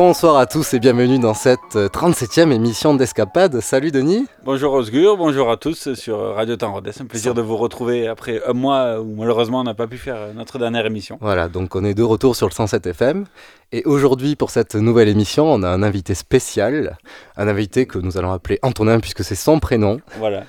[0.00, 3.58] Bonsoir à tous et bienvenue dans cette 37e émission d'Escapade.
[3.58, 4.28] Salut Denis.
[4.44, 8.40] Bonjour Osgur, bonjour à tous sur Radio Temps C'est un plaisir de vous retrouver après
[8.46, 11.18] un mois où malheureusement on n'a pas pu faire notre dernière émission.
[11.20, 13.24] Voilà, donc on est de retour sur le 107 FM.
[13.72, 16.96] Et aujourd'hui pour cette nouvelle émission, on a un invité spécial.
[17.36, 19.98] Un invité que nous allons appeler Antonin puisque c'est son prénom.
[20.16, 20.44] Voilà,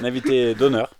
[0.00, 0.94] un invité d'honneur.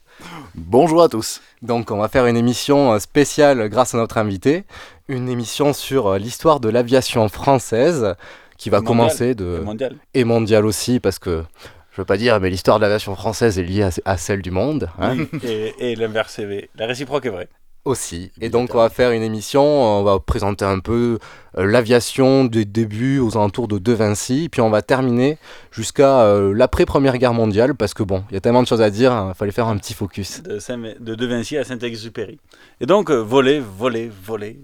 [0.55, 1.41] Bonjour à tous.
[1.63, 4.65] Donc on va faire une émission spéciale grâce à notre invité,
[5.09, 8.15] une émission sur l'histoire de l'aviation française
[8.59, 9.97] qui va commencer de et mondiale.
[10.15, 11.43] et mondiale aussi parce que
[11.91, 14.89] je veux pas dire mais l'histoire de l'aviation française est liée à, celle du monde.
[15.01, 16.69] Hein oui, et, et l'inverse est vrai.
[16.77, 17.49] La réciproque est vraie
[17.85, 18.31] aussi.
[18.41, 21.19] Et donc on va faire une émission, on va présenter un peu
[21.59, 25.39] euh, l'aviation des débuts aux alentours de De Vinci, puis on va terminer
[25.71, 28.91] jusqu'à euh, l'après-première guerre mondiale, parce que bon, il y a tellement de choses à
[28.91, 30.43] dire, il hein, fallait faire un petit focus.
[30.43, 30.59] De,
[31.01, 32.39] de, de Vinci à Saint-Exupéry.
[32.81, 34.59] Et donc euh, voler, voler, voler,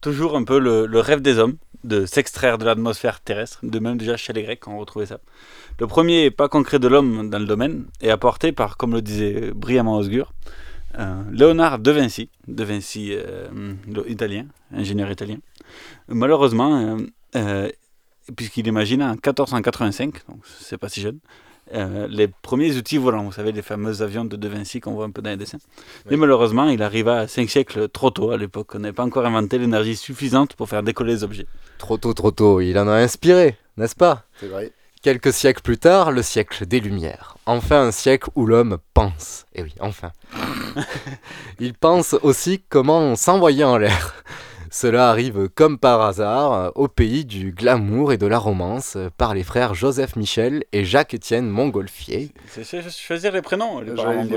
[0.00, 3.96] toujours un peu le, le rêve des hommes, de s'extraire de l'atmosphère terrestre, de même
[3.96, 5.18] déjà chez les Grecs on retrouvait ça.
[5.78, 9.50] Le premier pas concret de l'homme dans le domaine est apporté par, comme le disait
[9.54, 10.32] brillamment Osgur,
[10.98, 13.48] euh, Léonard de Vinci, de Vinci euh,
[14.08, 15.38] italien, ingénieur italien.
[16.08, 16.98] Malheureusement,
[17.36, 17.68] euh,
[18.36, 21.18] puisqu'il imagine en 1485, donc c'est pas si jeune,
[21.72, 25.10] les premiers outils volants, vous savez, les fameux avions de De Vinci qu'on voit un
[25.10, 25.58] peu dans les dessins.
[26.10, 28.74] Mais malheureusement, il arriva à 5 siècles trop tôt à l'époque.
[28.74, 31.46] On n'avait pas encore inventé l'énergie suffisante pour faire décoller les objets.
[31.78, 32.60] Trop tôt, trop tôt.
[32.60, 34.24] Il en a inspiré, n'est-ce pas?
[34.40, 34.72] C'est vrai.
[35.02, 37.38] Quelques siècles plus tard, le siècle des Lumières.
[37.46, 39.46] Enfin un siècle où l'homme pense.
[39.54, 40.12] Et eh oui, enfin.
[41.58, 44.22] Il pense aussi comment s'envoyer en l'air.
[44.70, 49.42] Cela arrive comme par hasard au pays du glamour et de la romance par les
[49.42, 52.34] frères Joseph Michel et Jacques-Étienne Montgolfier.
[52.46, 53.82] C'est choisir les prénoms.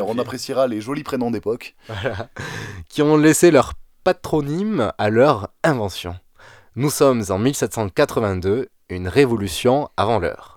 [0.08, 1.76] on appréciera les jolis prénoms d'époque.
[1.90, 2.30] Voilà.
[2.88, 3.74] Qui ont laissé leur
[4.06, 6.16] patronyme à leur invention.
[6.78, 10.53] Nous sommes en 1782, une révolution avant l'heure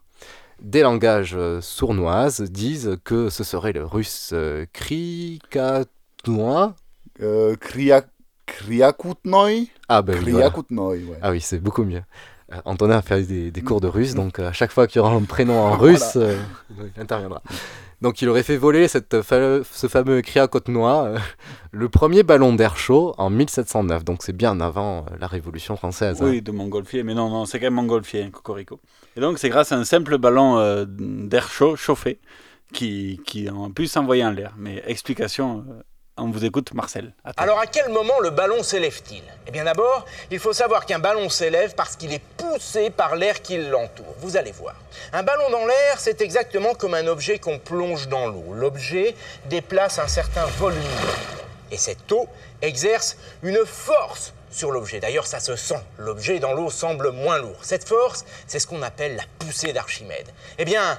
[0.66, 5.86] des langages euh, sournoises disent que ce serait le russe euh, krikatnois.
[7.22, 7.54] Euh,
[9.88, 10.18] Ah, ben
[10.90, 11.18] oui, ouais.
[11.22, 12.02] Ah oui, c'est beaucoup mieux.
[12.52, 15.04] Euh, Antonin a fait des, des, cours de russe, donc à chaque fois qu'il y
[15.04, 17.42] aura un prénom en russe, il interviendra.
[18.02, 21.18] Donc il aurait fait voler cette ce fameux Kriakotnois, euh,
[21.70, 24.04] le premier ballon d'air chaud en 1709.
[24.04, 26.18] Donc c'est bien avant euh, la Révolution française.
[26.20, 26.40] Oui, hein.
[26.44, 28.80] de Montgolfier, mais non, non, c'est quand même Montgolfier, Cocorico.
[29.16, 32.20] Et donc c'est grâce à un simple ballon euh, d'air chaud chauffé
[32.72, 34.52] qui, qui a pu s'envoyer en l'air.
[34.56, 35.64] Mais explication
[36.18, 37.12] on vous écoute, Marcel.
[37.36, 39.22] Alors, à quel moment le ballon s'élève-t-il?
[39.46, 43.42] Eh bien, d'abord, il faut savoir qu'un ballon s'élève parce qu'il est poussé par l'air
[43.42, 44.14] qui l'entoure.
[44.20, 44.74] Vous allez voir.
[45.12, 48.54] Un ballon dans l'air, c'est exactement comme un objet qu'on plonge dans l'eau.
[48.54, 49.14] L'objet
[49.50, 50.80] déplace un certain volume
[51.70, 52.26] Et cette eau
[52.62, 55.00] exerce une force sur l'objet.
[55.00, 55.80] D'ailleurs, ça se sent.
[55.98, 57.58] L'objet dans l'eau semble moins lourd.
[57.62, 60.28] Cette force, c'est ce qu'on appelle la poussée d'Archimède.
[60.58, 60.98] Eh bien,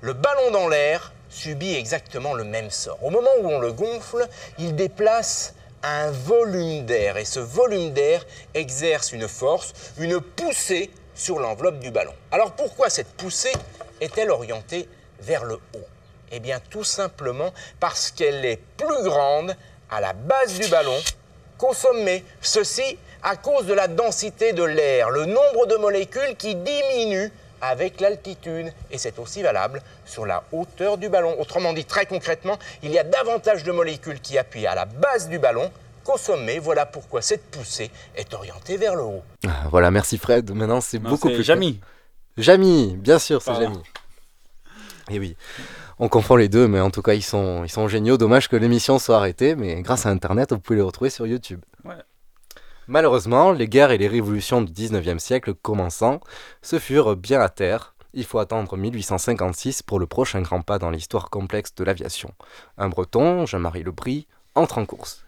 [0.00, 3.02] le ballon dans l'air subit exactement le même sort.
[3.02, 4.26] Au moment où on le gonfle,
[4.58, 11.38] il déplace un volume d'air et ce volume d'air exerce une force, une poussée sur
[11.38, 12.14] l'enveloppe du ballon.
[12.30, 13.52] Alors pourquoi cette poussée
[14.00, 14.88] est-elle orientée
[15.20, 15.86] vers le haut?
[16.30, 19.56] Eh bien tout simplement parce qu'elle est plus grande
[19.90, 20.96] à la base du ballon
[21.72, 22.24] sommet.
[22.40, 28.00] Ceci à cause de la densité de l'air, le nombre de molécules qui diminue avec
[28.00, 28.72] l'altitude.
[28.90, 31.34] Et c'est aussi valable sur la hauteur du ballon.
[31.40, 35.28] Autrement dit, très concrètement, il y a davantage de molécules qui appuient à la base
[35.28, 35.70] du ballon
[36.04, 36.58] qu'au sommet.
[36.58, 39.22] Voilà pourquoi cette poussée est orientée vers le haut.
[39.46, 40.50] Ah, voilà, merci Fred.
[40.50, 41.42] Maintenant, c'est beaucoup plus.
[41.42, 41.80] Jamy.
[42.36, 43.82] Jamy, bien sûr, c'est Jamy.
[45.10, 45.36] Et eh oui.
[46.00, 48.16] On confond les deux, mais en tout cas, ils sont, ils sont géniaux.
[48.18, 51.60] Dommage que l'émission soit arrêtée, mais grâce à Internet, vous pouvez les retrouver sur YouTube.
[51.84, 51.94] Ouais.
[52.86, 56.20] Malheureusement, les guerres et les révolutions du 19e siècle commençant,
[56.62, 60.88] se furent bien à terre, Il faut attendre 1856 pour le prochain grand pas dans
[60.90, 62.30] l'histoire complexe de l'aviation.
[62.78, 65.24] Un breton, Jean-Marie Lebris, entre en course.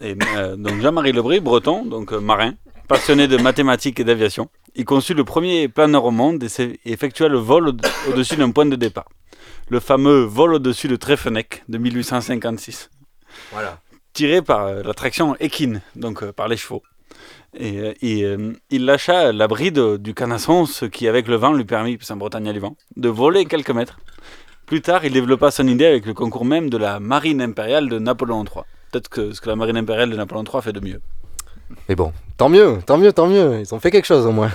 [0.00, 2.54] Et, euh, donc Jean-Marie Lebris, breton, donc euh, marin,
[2.88, 4.48] passionné de mathématiques et d'aviation.
[4.74, 8.66] Il conçut le premier planeur au monde et effectua le vol au- au-dessus d'un point
[8.66, 9.08] de départ.
[9.68, 12.90] Le fameux vol au-dessus de Treffenec de 1856.
[13.52, 13.78] Voilà.
[14.12, 16.82] Tiré par euh, la traction équine, donc euh, par les chevaux.
[17.54, 21.52] Et, euh, et, euh, il lâcha la bride du canasson, ce qui, avec le vent,
[21.52, 23.98] lui permit, c'est en Bretagne à vent, de voler quelques mètres.
[24.66, 27.98] Plus tard, il développa son idée avec le concours même de la marine impériale de
[27.98, 28.64] Napoléon III.
[28.90, 31.00] Peut-être que ce que la marine impériale de Napoléon III fait de mieux.
[31.88, 33.60] Mais bon, tant mieux, tant mieux, tant mieux.
[33.60, 34.50] Ils ont fait quelque chose au moins.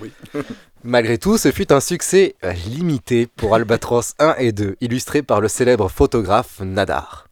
[0.00, 0.12] Oui.
[0.84, 5.48] Malgré tout, ce fut un succès limité pour Albatros 1 et 2, illustré par le
[5.48, 7.28] célèbre photographe Nadar.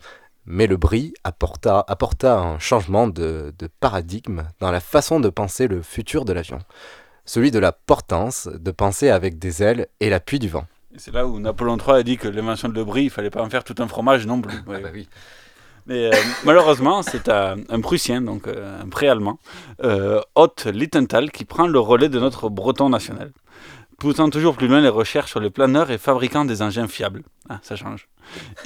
[0.46, 5.69] Mais le bris apporta, apporta un changement de, de paradigme dans la façon de penser
[5.69, 6.58] le futur de l'avion.
[7.26, 10.66] Celui de la portance, de penser avec des ailes et l'appui du vent.
[10.96, 13.43] C'est là où Napoléon III a dit que l'invention de le brie, il fallait pas
[13.43, 14.56] en faire tout un fromage non plus.
[14.66, 15.06] Ouais.
[15.88, 19.38] Mais euh, malheureusement, c'est un, un Prussien, donc euh, un pré-allemand,
[19.82, 23.32] euh, Ott Littenthal, qui prend le relais de notre breton national,
[23.99, 27.23] poussant toujours plus loin les recherches sur les planeurs et fabriquant des engins fiables.
[27.49, 28.06] Ah, ça change.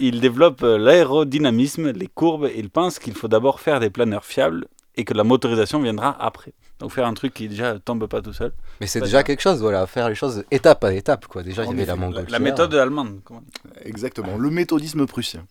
[0.01, 4.25] Il développe euh, l'aérodynamisme, les courbes, et il pense qu'il faut d'abord faire des planeurs
[4.25, 4.67] fiables
[4.97, 6.53] et que la motorisation viendra après.
[6.81, 8.53] Donc faire un truc qui déjà tombe pas tout seul.
[8.81, 11.27] Mais c'est déjà quelque chose, voilà, faire les choses étape à étape.
[11.29, 11.45] Quoi.
[11.45, 12.33] Déjà, il y avait la montgolfière.
[12.33, 13.21] La méthode allemande.
[13.25, 13.45] comment.
[13.85, 15.47] Exactement, le méthodisme prussien.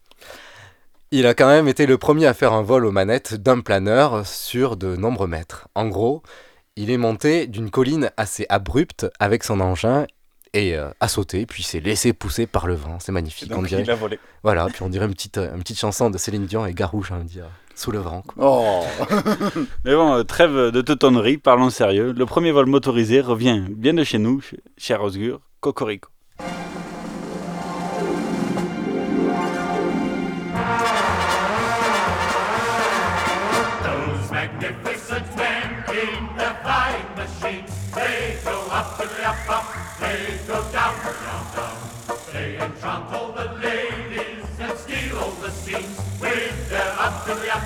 [1.11, 4.25] Il a quand même été le premier à faire un vol aux manettes d'un planeur
[4.25, 5.67] sur de nombreux mètres.
[5.75, 6.23] En gros,
[6.77, 10.05] il est monté d'une colline assez abrupte avec son engin
[10.53, 12.97] et euh, a sauté, puis s'est laissé pousser par le vent.
[12.99, 13.49] C'est magnifique.
[13.49, 13.83] Donc, on dirait...
[13.83, 14.19] il a volé.
[14.43, 17.03] Voilà, puis on dirait une petite, euh, une petite chanson de Céline Dion et Garou,
[17.03, 18.21] j'ai envie de dire, sous le vent.
[18.21, 18.35] quoi.
[18.45, 18.83] Oh
[19.85, 22.13] Mais bon, euh, trêve de teutonnerie, parlons sérieux.
[22.13, 26.09] Le premier vol motorisé revient bien de chez nous, ch- cher Osgur, Cocorico.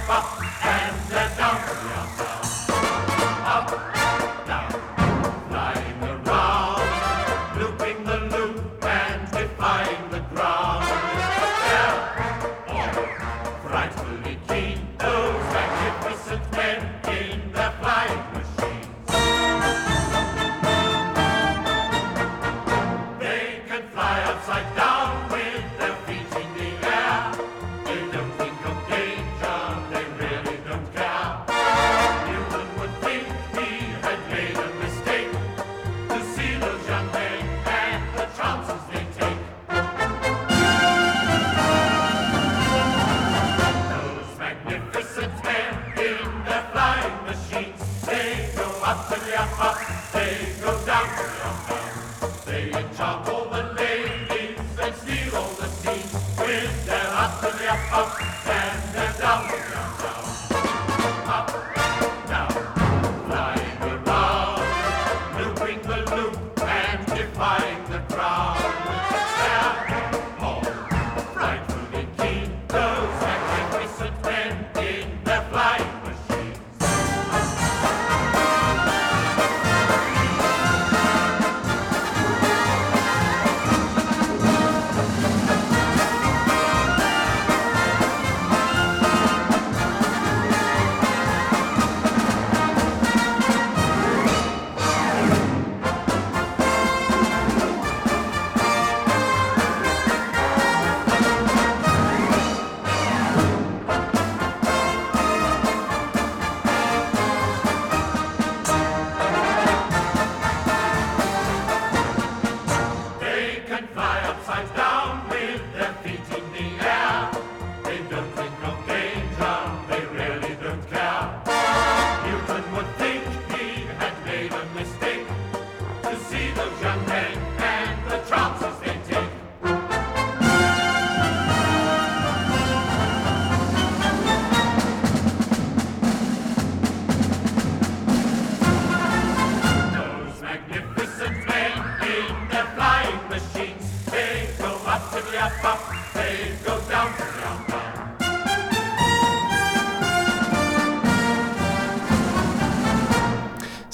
[0.07, 0.34] パッ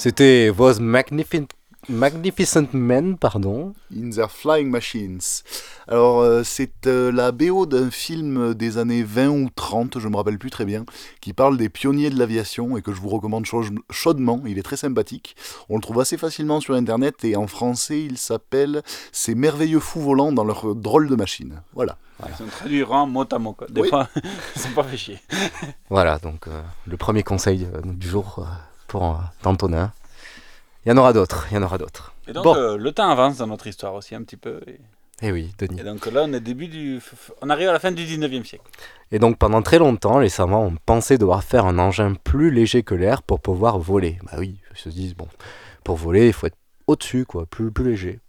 [0.04, 1.46] C'était Was Magnificent,
[1.88, 3.72] Magnificent Men, pardon.
[3.96, 5.20] In Their Flying Machines.
[5.86, 10.16] Alors, euh, c'est euh, la BO d'un film des années 20 ou 30, je me
[10.16, 10.84] rappelle plus très bien,
[11.20, 13.46] qui parle des pionniers de l'aviation et que je vous recommande
[13.90, 14.42] chaudement.
[14.44, 15.36] Il est très sympathique.
[15.68, 18.82] On le trouve assez facilement sur internet et en français, il s'appelle
[19.12, 21.62] Ces merveilleux fous volants dans leur drôle de machine.
[21.74, 21.96] Voilà.
[22.26, 23.52] Ils ont traduit en mot à mot.
[23.52, 23.68] Quoi.
[23.70, 24.08] Des fois,
[24.56, 25.20] ils sont pas fait chier.
[25.90, 28.44] voilà, donc euh, le premier conseil du jour
[28.92, 29.90] pour Antonin.
[30.84, 32.12] Il y en aura d'autres, il y en aura d'autres.
[32.28, 34.60] Et donc, euh, le temps avance dans notre histoire aussi un petit peu.
[34.66, 34.80] Et...
[35.22, 35.80] Eh oui, Denis.
[35.80, 37.00] Et donc là, on, est début du...
[37.40, 38.64] on arrive à la fin du 19e siècle.
[39.10, 42.82] Et donc pendant très longtemps, les savants ont pensé devoir faire un engin plus léger
[42.82, 44.18] que l'air pour pouvoir voler.
[44.24, 45.28] Bah oui, ils se disent, bon,
[45.84, 48.20] pour voler, il faut être au-dessus, quoi, plus, plus léger.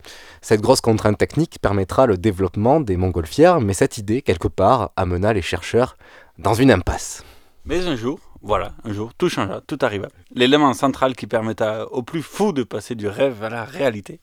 [0.41, 5.34] Cette grosse contrainte technique permettra le développement des montgolfières, mais cette idée, quelque part, amena
[5.34, 5.98] les chercheurs
[6.38, 7.25] dans une impasse.
[7.65, 10.10] Mais un jour, voilà, un jour, tout changea, tout arriva.
[10.36, 14.20] L'élément central qui permetta au plus fou de passer du rêve à la réalité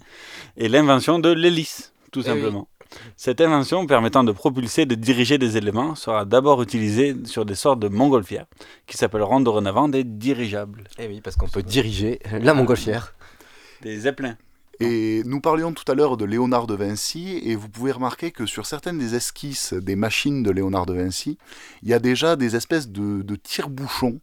[0.59, 2.69] est l'invention de l'hélice, tout eh simplement.
[3.17, 7.55] Cette invention permettant de propulser et de diriger des éléments sera d'abord utilisée sur des
[7.55, 8.45] sortes de montgolfières,
[8.87, 10.85] qui s'appelleront dorénavant des dirigeables.
[10.99, 13.15] Eh oui, parce qu'on peut diriger la montgolfière.
[13.81, 14.37] Des zeppelins.
[14.81, 18.47] Et nous parlions tout à l'heure de Léonard de Vinci, et vous pouvez remarquer que
[18.47, 21.37] sur certaines des esquisses des machines de Léonard de Vinci,
[21.83, 24.21] il y a déjà des espèces de, de tire-bouchons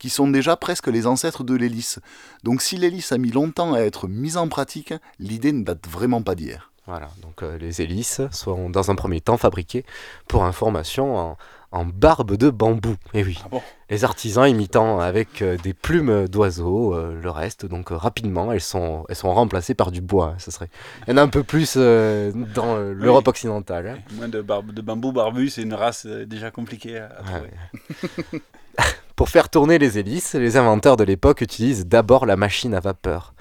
[0.00, 2.00] qui sont déjà presque les ancêtres de l'hélice.
[2.42, 6.22] Donc si l'hélice a mis longtemps à être mise en pratique, l'idée ne date vraiment
[6.22, 6.72] pas d'hier.
[6.88, 9.84] Voilà, donc euh, les hélices sont dans un premier temps fabriquées
[10.26, 11.38] pour information en,
[11.72, 12.96] en barbe de bambou.
[13.14, 13.56] Et eh oui, ah
[13.90, 17.66] les artisans imitant avec euh, des plumes d'oiseaux euh, le reste.
[17.66, 20.34] Donc euh, rapidement, elles sont, elles sont remplacées par du bois.
[20.38, 20.68] Ce serait...
[21.06, 23.88] Il y en a un peu plus dans l'Europe occidentale.
[23.88, 23.98] Hein.
[24.12, 28.42] Moins de, barbe, de bambou barbu, c'est une race déjà compliquée à, trouver.
[29.16, 33.34] Pour faire tourner les hélices, les inventeurs de l'époque utilisent d'abord la machine à vapeur.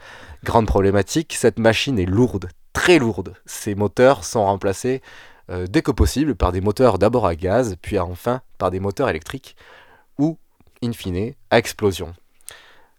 [0.43, 3.35] Grande problématique, cette machine est lourde, très lourde.
[3.45, 5.01] Ses moteurs sont remplacés
[5.49, 9.09] euh, dès que possible par des moteurs d'abord à gaz, puis enfin par des moteurs
[9.09, 9.55] électriques,
[10.17, 10.37] ou,
[10.83, 12.13] in fine, à explosion.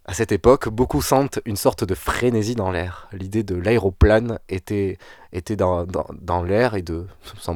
[0.05, 3.09] À cette époque, beaucoup sentent une sorte de frénésie dans l'air.
[3.13, 4.99] L'idée de l'aéroplane était,
[5.57, 7.07] dans, l'air, et de,
[7.39, 7.55] sans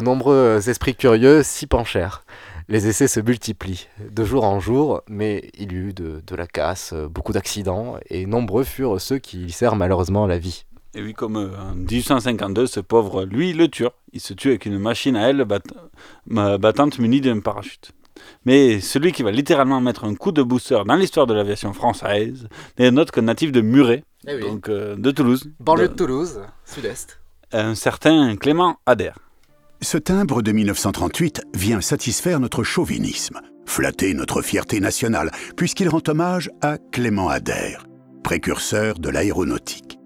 [0.00, 2.24] nombreux esprits curieux s'y penchèrent.
[2.68, 6.46] Les essais se multiplient, de jour en jour, mais il y eut de, de la
[6.46, 10.64] casse, beaucoup d'accidents, et nombreux furent ceux qui y serrent malheureusement la vie.
[10.94, 13.86] Et oui, comme euh, en 1852, ce pauvre, lui, le tue.
[14.12, 15.46] Il se tue avec une machine à aile
[16.26, 17.92] battante munie d'un parachute.
[18.44, 22.48] Mais celui qui va littéralement mettre un coup de booster dans l'histoire de l'aviation française
[22.78, 25.48] n'est autre que natif de Muret, eh donc euh, de Toulouse.
[25.60, 27.20] Banlieue de, de Toulouse, sud-est.
[27.52, 29.18] Un certain Clément Adair.
[29.80, 36.50] Ce timbre de 1938 vient satisfaire notre chauvinisme, flatter notre fierté nationale, puisqu'il rend hommage
[36.60, 37.86] à Clément Adair,
[38.22, 39.99] précurseur de l'aéronautique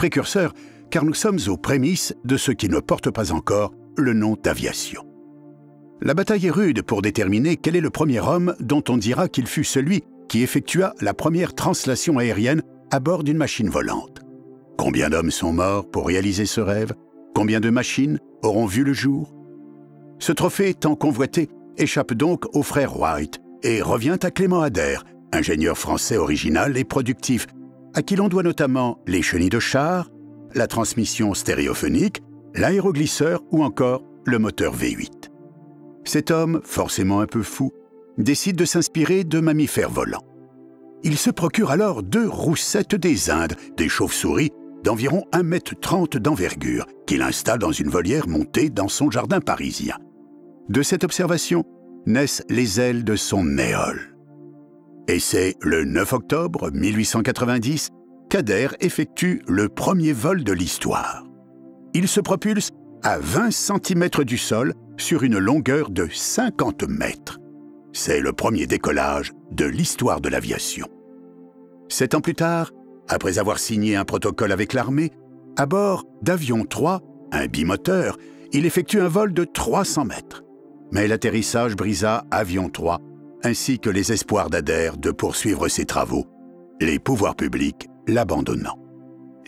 [0.00, 0.54] précurseur
[0.90, 5.04] car nous sommes aux prémices de ce qui ne porte pas encore le nom d'aviation.
[6.00, 9.46] La bataille est rude pour déterminer quel est le premier homme dont on dira qu'il
[9.46, 14.22] fut celui qui effectua la première translation aérienne à bord d'une machine volante.
[14.78, 16.94] Combien d'hommes sont morts pour réaliser ce rêve?
[17.34, 19.34] Combien de machines auront vu le jour?
[20.18, 25.76] Ce trophée tant convoité échappe donc au frère White et revient à Clément Adair, ingénieur
[25.76, 27.46] français original et productif
[27.94, 30.10] à qui l'on doit notamment les chenilles de char,
[30.54, 32.22] la transmission stéréophonique,
[32.54, 35.30] l'aéroglisseur ou encore le moteur V8.
[36.04, 37.72] Cet homme, forcément un peu fou,
[38.18, 40.24] décide de s'inspirer de mammifères volants.
[41.02, 44.50] Il se procure alors deux roussettes des Indes, des chauves-souris
[44.84, 49.96] d'environ 1,30 m d'envergure, qu'il installe dans une volière montée dans son jardin parisien.
[50.68, 51.64] De cette observation
[52.06, 54.16] naissent les ailes de son néol.
[55.10, 57.88] Et c'est le 9 octobre 1890
[58.28, 61.24] qu'Adair effectue le premier vol de l'histoire.
[61.94, 62.70] Il se propulse
[63.02, 67.40] à 20 cm du sol sur une longueur de 50 mètres.
[67.92, 70.86] C'est le premier décollage de l'histoire de l'aviation.
[71.88, 72.70] Sept ans plus tard,
[73.08, 75.10] après avoir signé un protocole avec l'armée,
[75.56, 77.00] à bord d'Avion 3,
[77.32, 78.16] un bimoteur,
[78.52, 80.44] il effectue un vol de 300 mètres.
[80.92, 83.00] Mais l'atterrissage brisa Avion 3
[83.42, 86.26] ainsi que les espoirs d'Adair de poursuivre ses travaux,
[86.80, 88.78] les pouvoirs publics l'abandonnant.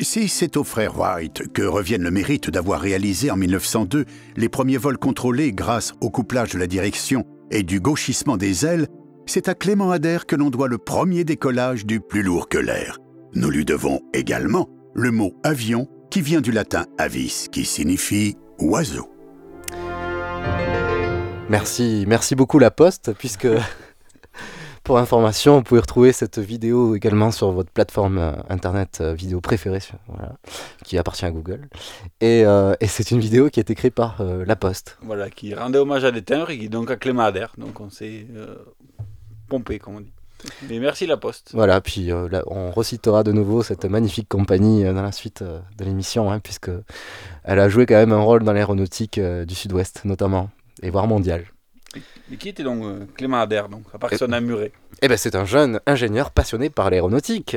[0.00, 4.04] Si c'est au frère White que revienne le mérite d'avoir réalisé en 1902
[4.36, 8.88] les premiers vols contrôlés grâce au couplage de la direction et du gauchissement des ailes,
[9.26, 12.98] c'est à Clément Adair que l'on doit le premier décollage du plus lourd que l'air.
[13.34, 19.08] Nous lui devons également le mot avion qui vient du latin avis qui signifie oiseau.
[21.48, 23.48] Merci, merci beaucoup La Poste, puisque
[24.92, 29.40] pour information, vous pouvez retrouver cette vidéo également sur votre plateforme euh, internet euh, vidéo
[29.40, 30.34] préférée, voilà,
[30.84, 31.70] qui appartient à Google.
[32.20, 34.98] Et, euh, et c'est une vidéo qui a été créée par La Poste.
[35.00, 37.54] Voilà, qui rendait hommage à des timbres et qui donc à Clément Adair.
[37.56, 38.26] Donc on s'est
[39.48, 40.12] pompé, comme on dit.
[40.68, 41.52] Mais merci La Poste.
[41.54, 46.30] Voilà, puis là, on recitera de nouveau cette magnifique compagnie dans la suite de l'émission,
[46.30, 46.70] hein, puisque
[47.44, 50.50] elle a joué quand même un rôle dans l'aéronautique du Sud-Ouest, notamment,
[50.82, 51.46] et voire mondial.
[52.30, 54.72] Mais qui était donc euh, Clément Adair, donc, à part que son amuré
[55.02, 57.56] Eh ben, c'est un jeune ingénieur passionné par l'aéronautique.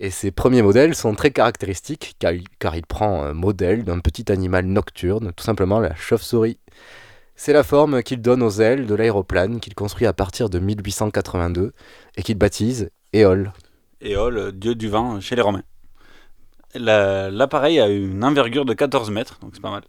[0.00, 3.98] Et ses premiers modèles sont très caractéristiques car il, car il prend un modèle d'un
[4.00, 6.58] petit animal nocturne, tout simplement la chauve-souris.
[7.36, 11.72] C'est la forme qu'il donne aux ailes de l'aéroplane qu'il construit à partir de 1882
[12.16, 13.52] et qu'il baptise Éole.
[14.02, 15.62] Éole, dieu du vent chez les Romains.
[16.74, 19.82] La- L'appareil a une envergure de 14 mètres, donc c'est pas mal.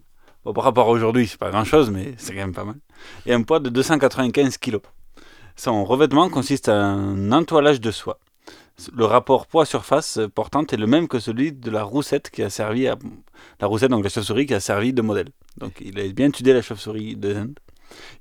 [0.44, 2.78] Par rapport à aujourd'hui, c'est pas grand chose, mais c'est quand même pas mal.
[3.26, 4.80] Et un poids de 295 kg.
[5.56, 8.20] Son revêtement consiste à un entoilage de soie.
[8.96, 12.88] Le rapport poids-surface portante est le même que celui de la roussette qui a servi
[12.88, 12.98] à.
[13.60, 15.30] La roussette, donc la chauve-souris, qui a servi de modèle.
[15.58, 17.54] Donc il a bien étudié la chauve-souris de Zend.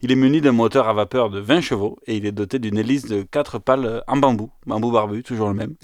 [0.02, 2.76] Il est muni d'un moteur à vapeur de 20 chevaux et il est doté d'une
[2.76, 5.76] hélice de 4 pales en bambou, bambou barbu, toujours le même.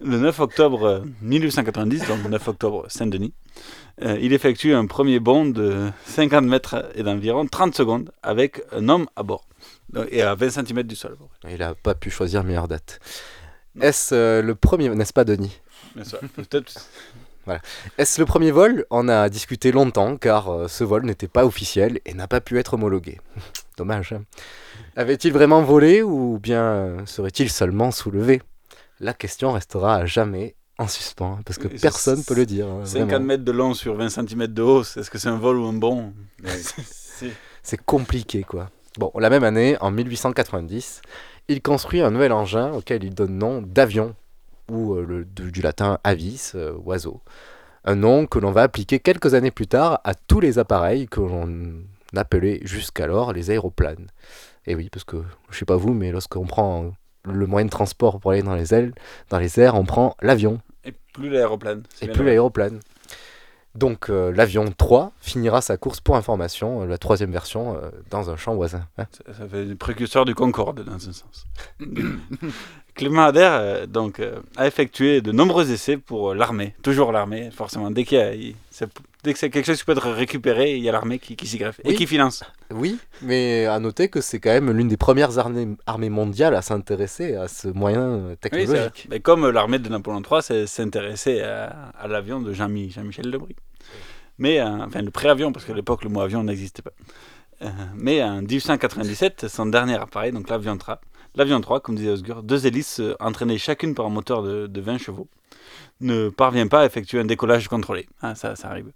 [0.00, 3.32] Le 9 octobre euh, 1890, donc le 9 octobre Saint-Denis,
[4.02, 8.88] euh, il effectue un premier bond de 50 mètres et d'environ 30 secondes avec un
[8.90, 9.46] homme à bord
[9.90, 11.16] Donc, et à 20 cm du sol.
[11.48, 13.00] Il n'a pas pu choisir meilleure date.
[13.80, 15.60] Est-ce euh, le premier, n'est-ce pas Denis?
[17.46, 17.60] Voilà.
[17.96, 18.84] Est-ce le premier vol?
[18.90, 22.58] On a discuté longtemps car euh, ce vol n'était pas officiel et n'a pas pu
[22.58, 23.18] être homologué.
[23.78, 24.12] Dommage.
[24.12, 24.24] hein.
[24.96, 28.42] Avait-il vraiment volé ou bien euh, serait-il seulement soulevé?
[29.00, 32.66] La question restera à jamais en suspens hein, parce que personne peut le dire.
[32.66, 33.24] hein, 50 vraiment.
[33.26, 35.72] mètres de long sur 20 cm de hausse, est-ce que c'est un vol ou un
[35.72, 36.12] bond
[36.44, 38.70] C'est- C'est compliqué quoi.
[38.98, 41.02] Bon, la même année, en 1890,
[41.48, 44.14] il construit un nouvel engin auquel il donne nom d'avion,
[44.70, 47.20] ou euh, le, du, du latin avis, euh, oiseau.
[47.84, 51.20] Un nom que l'on va appliquer quelques années plus tard à tous les appareils que
[51.20, 51.82] l'on
[52.16, 54.08] appelait jusqu'alors les aéroplanes.
[54.66, 55.18] Et oui, parce que,
[55.50, 56.92] je sais pas vous, mais lorsqu'on prend
[57.26, 58.92] le moyen de transport pour aller dans les ailes,
[59.30, 60.60] dans les airs, on prend l'avion.
[60.84, 61.82] Et plus l'aéroplane.
[62.02, 62.80] Et plus l'aéroplane.
[63.74, 68.30] Donc euh, l'avion 3 finira sa course pour information, euh, la troisième version, euh, dans
[68.30, 68.86] un champ voisin.
[68.96, 69.04] hein.
[69.26, 71.46] Ça, ça fait le précurseur du Concorde dans un sens.
[72.94, 74.22] Clément Adair donc,
[74.56, 76.74] a effectué de nombreux essais pour l'armée.
[76.82, 77.90] Toujours l'armée, forcément.
[77.90, 78.56] Dès, qu'il y a- il-
[79.26, 81.46] dès que c'est quelque chose qui peut être récupéré, il y a l'armée qui, qui
[81.46, 82.42] s'y greffe et qui finance.
[82.70, 86.62] Oui, mais à noter que c'est quand même l'une des premières armées, armées mondiales à
[86.62, 89.06] s'intéresser à ce moyen euh, Oui, technologique.
[89.10, 93.56] Mais comme l'armée de Napoléon III s'est- s'intéressait à, à l'avion de Jean-Mi- Jean-Michel Lebris.
[94.38, 96.92] Mais, euh, enfin, le pré-avion, parce qu'à l'époque, le mot avion n'existait pas.
[97.62, 101.00] Euh, mais en 1897, son dernier appareil, donc l'avion 3,
[101.36, 104.98] l'avion 3, comme disait Osgur, deux hélices entraînées chacune par un moteur de, de 20
[104.98, 105.28] chevaux,
[106.00, 108.06] ne parvient pas à effectuer un décollage contrôlé.
[108.22, 108.90] Ah, ça, ça arrive.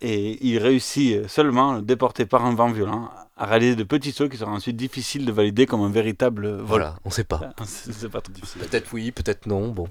[0.00, 4.28] Et il réussit euh, seulement, déporté par un vent violent, à réaliser de petits sauts
[4.28, 6.64] qui seront ensuite difficiles de valider comme un véritable vol.
[6.66, 7.40] Voilà, on sait pas.
[7.56, 8.62] Ah, C'est pas trop difficile.
[8.62, 9.88] Peut-être oui, peut-être non, bon.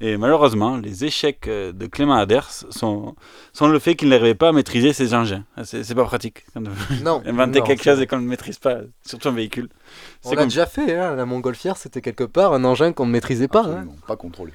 [0.00, 3.14] Et malheureusement, les échecs euh, de Clément Aders sont,
[3.52, 5.44] sont le fait qu'il n'arrivait pas à maîtriser ses engins.
[5.56, 6.44] Ah, C'est pas pratique.
[7.04, 9.68] Non, inventer non, quelque chose et qu'on ne le maîtrise pas, surtout un véhicule.
[10.24, 13.06] On C'est l'a comme- déjà fait, hein, la montgolfière, c'était quelque part un engin qu'on
[13.06, 13.64] ne maîtrisait pas.
[13.64, 13.86] hein.
[14.08, 14.52] Pas contrôlé.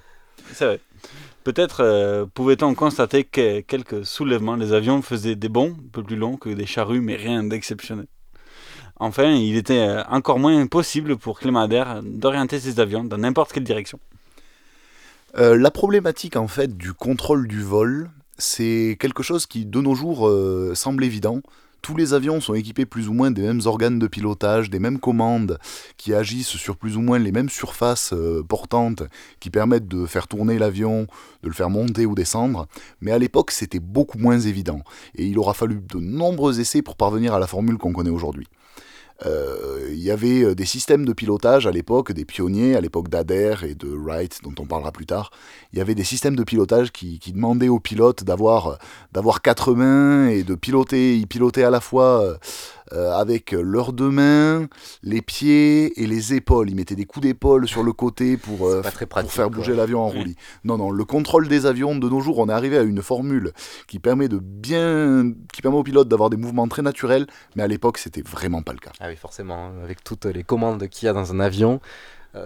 [0.51, 0.79] C'est vrai.
[1.47, 6.17] Peut-être euh, pouvait-on constater que quelques soulèvements, les avions faisaient des bonds un peu plus
[6.17, 8.07] longs que des charrues, mais rien d'exceptionnel.
[8.97, 13.53] Enfin, il était euh, encore moins possible pour Clément Adair d'orienter ses avions dans n'importe
[13.53, 13.97] quelle direction.
[15.37, 19.95] Euh, la problématique en fait du contrôle du vol, c'est quelque chose qui de nos
[19.95, 20.29] jours
[20.73, 21.39] semble évident.
[21.87, 24.99] Tous les avions sont équipés plus ou moins des mêmes organes de pilotage, des mêmes
[24.99, 25.57] commandes
[25.95, 29.03] qui agissent sur plus ou moins les mêmes surfaces euh, portantes
[29.39, 31.07] qui permettent de faire tourner l'avion,
[31.43, 32.67] de le faire monter ou descendre.
[32.99, 34.81] Mais à l'époque, c'était beaucoup moins évident.
[35.15, 38.47] Et il aura fallu de nombreux essais pour parvenir à la formule qu'on connaît aujourd'hui.
[39.25, 43.09] Euh, il y avait euh, des systèmes de pilotage à l'époque, des pionniers, à l'époque
[43.09, 45.31] d'Adair et de Wright, dont on parlera plus tard.
[45.73, 49.73] Il y avait des systèmes de pilotage qui, qui demandaient aux pilotes d'avoir, euh, quatre
[49.73, 52.37] mains et de piloter, ils pilotaient à la fois
[52.93, 54.67] euh, avec leurs deux mains,
[55.03, 56.69] les pieds et les épaules.
[56.69, 60.09] Ils mettaient des coups d'épaule sur le côté pour, euh, pour faire bouger l'avion en
[60.11, 60.17] Oui.
[60.17, 60.35] roulis.
[60.63, 63.51] Non, non, le contrôle des avions de nos jours, on est arrivé à une formule
[63.87, 67.67] qui permet de bien, qui permet aux pilotes d'avoir des mouvements très naturels, mais à
[67.67, 68.91] l'époque, c'était vraiment pas le cas.
[68.99, 71.79] Ah oui, forcément, hein, avec toutes les commandes qu'il y a dans un avion,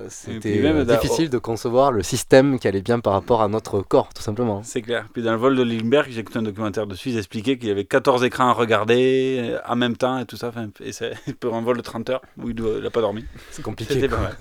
[0.09, 3.81] c'était même euh, difficile de concevoir le système qui allait bien par rapport à notre
[3.81, 4.61] corps, tout simplement.
[4.63, 5.07] C'est clair.
[5.13, 7.71] Puis dans le vol de Lindbergh, j'ai écouté un documentaire dessus, ils expliquaient qu'il y
[7.71, 10.49] avait 14 écrans à regarder euh, en même temps et tout ça.
[10.49, 13.25] Enfin, et c'est pour un vol de 30 heures où il n'a pas dormi.
[13.51, 14.37] C'est compliqué, C'était pas mal.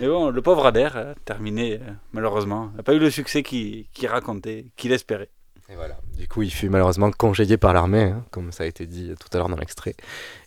[0.00, 2.70] Mais bon, le pauvre Adair terminé, euh, malheureusement.
[2.76, 5.30] n'a pas eu le succès qu'il qu'il racontait, qu'il espérait.
[5.70, 5.98] Et voilà.
[6.16, 9.28] Du coup, il fut malheureusement congédié par l'armée, hein, comme ça a été dit tout
[9.34, 9.94] à l'heure dans l'extrait.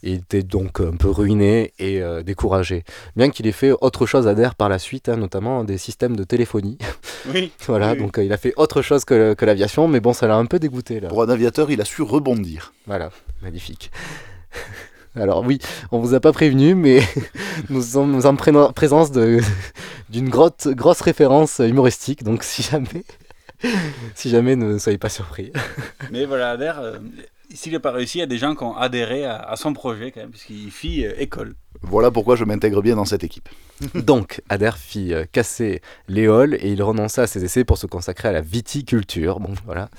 [0.01, 2.84] Il était donc un peu ruiné et euh, découragé.
[3.15, 6.23] Bien qu'il ait fait autre chose à par la suite, hein, notamment des systèmes de
[6.23, 6.77] téléphonie.
[7.31, 7.51] Oui.
[7.67, 7.99] voilà, oui, oui.
[7.99, 10.47] donc euh, il a fait autre chose que, que l'aviation, mais bon, ça l'a un
[10.47, 11.07] peu dégoûté là.
[11.10, 12.73] Pour un aviateur, il a su rebondir.
[12.88, 13.12] Voilà,
[13.43, 13.91] magnifique.
[15.15, 15.60] Alors oui,
[15.91, 17.01] on vous a pas prévenu, mais
[17.69, 23.03] nous sommes en pré- présence d'une grotte- grosse référence humoristique, donc si jamais,
[24.15, 25.52] si jamais ne soyez pas surpris.
[26.12, 26.97] Mais voilà, Adair, euh,
[27.54, 29.74] s'il n'a pas réussi, il y a des gens qui ont adhéré à, à son
[29.74, 31.56] projet quand même, puisqu'il fit euh, école.
[31.84, 33.50] Voilà pourquoi je m'intègre bien dans cette équipe.
[33.95, 38.30] Donc, Adair fit euh, casser l'éole et il renonça à ses essais pour se consacrer
[38.30, 39.39] à la viticulture.
[39.39, 39.89] Bon, voilà.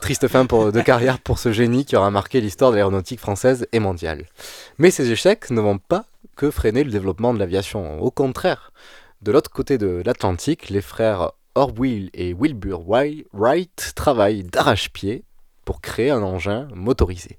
[0.00, 3.66] Triste fin pour- de carrière pour ce génie qui aura marqué l'histoire de l'aéronautique française
[3.72, 4.24] et mondiale.
[4.78, 6.04] Mais ces échecs ne vont pas
[6.36, 8.00] que freiner le développement de l'aviation.
[8.00, 8.72] Au contraire,
[9.22, 15.24] de l'autre côté de l'Atlantique, les frères Orville et Wilbur Wi- Wright travaillent d'arrache-pied
[15.64, 17.38] pour créer un engin motorisé.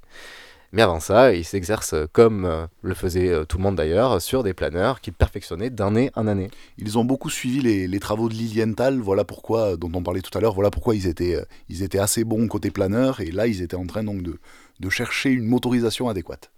[0.73, 4.21] Mais avant ça, ils s'exercent, euh, comme euh, le faisait euh, tout le monde d'ailleurs,
[4.21, 6.49] sur des planeurs qu'ils perfectionnaient d'année en année.
[6.77, 10.37] Ils ont beaucoup suivi les, les travaux de Lilienthal, voilà pourquoi, dont on parlait tout
[10.37, 13.61] à l'heure, voilà pourquoi ils étaient, ils étaient assez bons côté planeur, et là ils
[13.61, 14.39] étaient en train donc de,
[14.79, 16.51] de chercher une motorisation adéquate.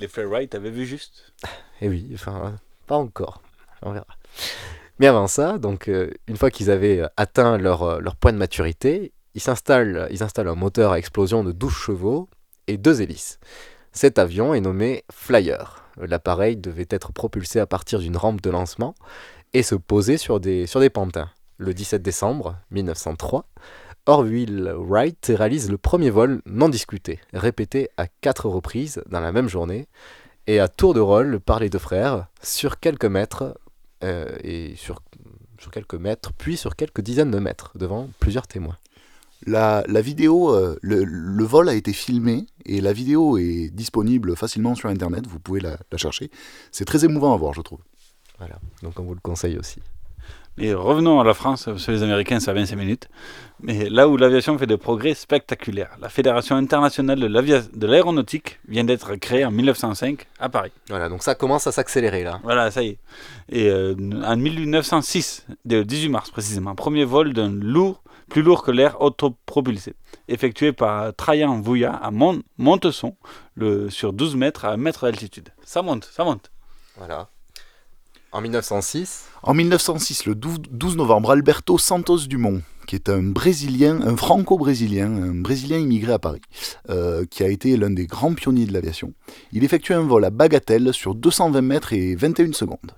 [0.00, 1.32] Les frères Wright avaient vu juste?
[1.80, 2.56] Et oui, enfin,
[2.88, 3.40] pas encore.
[3.82, 4.06] On verra.
[4.98, 8.32] Mais avant ça, donc, euh, une fois qu'ils avaient euh, atteint leur, euh, leur point
[8.32, 10.08] de maturité, ils installent
[10.48, 12.28] un moteur à explosion de 12 chevaux
[12.68, 13.40] et deux hélices.
[13.92, 15.84] Cet avion est nommé Flyer.
[15.96, 18.94] L'appareil devait être propulsé à partir d'une rampe de lancement
[19.52, 21.30] et se poser sur des, sur des pantins.
[21.58, 23.46] Le 17 décembre 1903,
[24.06, 29.48] Orville Wright réalise le premier vol non discuté, répété à quatre reprises dans la même
[29.48, 29.88] journée,
[30.46, 33.58] et à tour de rôle par les deux frères, sur quelques mètres,
[34.04, 35.02] euh, et sur,
[35.58, 38.78] sur quelques mètres, puis sur quelques dizaines de mètres, devant plusieurs témoins.
[39.46, 44.36] La, la vidéo, euh, le, le vol a été filmé et la vidéo est disponible
[44.36, 46.30] facilement sur internet, vous pouvez la, la chercher.
[46.70, 47.80] C'est très émouvant à voir, je trouve.
[48.38, 49.80] Voilà, donc on vous le conseille aussi.
[50.56, 53.08] Mais revenons à la France, sur les Américains, ça 25 minutes.
[53.60, 59.16] Mais là où l'aviation fait des progrès spectaculaires, la Fédération internationale de l'aéronautique vient d'être
[59.16, 60.70] créée en 1905 à Paris.
[60.88, 62.40] Voilà, donc ça commence à s'accélérer là.
[62.44, 62.98] Voilà, ça y est.
[63.48, 68.70] Et euh, en 1906, le 18 mars précisément, premier vol d'un lourd, plus lourd que
[68.70, 69.94] l'air autopropulsé,
[70.28, 73.16] effectué par Trajan Vouillat à Mont- Montesson,
[73.56, 75.48] le, sur 12 mètres à 1 mètre d'altitude.
[75.64, 76.50] Ça monte, ça monte.
[76.96, 77.28] Voilà.
[78.34, 84.00] En 1906 En 1906, le 12 12 novembre, Alberto Santos Dumont, qui est un Brésilien,
[84.02, 86.40] un franco-brésilien, un Brésilien immigré à Paris,
[86.90, 89.12] euh, qui a été l'un des grands pionniers de l'aviation,
[89.52, 92.90] il effectue un vol à Bagatelle sur 220 mètres et 21 secondes.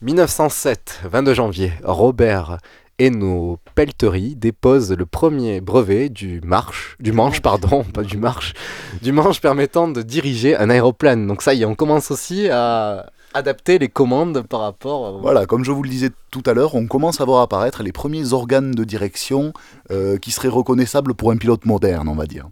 [0.00, 2.56] 1907, 22 janvier, Robert
[2.98, 8.54] Hainaut Pelterie dépose le premier brevet du marche, du manche, pardon, pas du marche,
[9.02, 11.26] du manche permettant de diriger un aéroplane.
[11.26, 15.14] Donc ça y est, on commence aussi à adapter les commandes par rapport.
[15.14, 17.82] au- Voilà, comme je vous le disais tout à l'heure, on commence à voir apparaître
[17.82, 19.52] les premiers organes de direction
[19.90, 22.48] euh, qui seraient reconnaissables pour un pilote moderne, on va dire.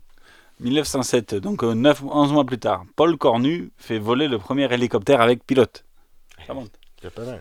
[0.61, 5.45] 1907, donc 9, 11 mois plus tard, Paul Cornu fait voler le premier hélicoptère avec
[5.47, 5.85] pilote.
[6.47, 6.71] Ça monte.
[7.15, 7.41] pas mal.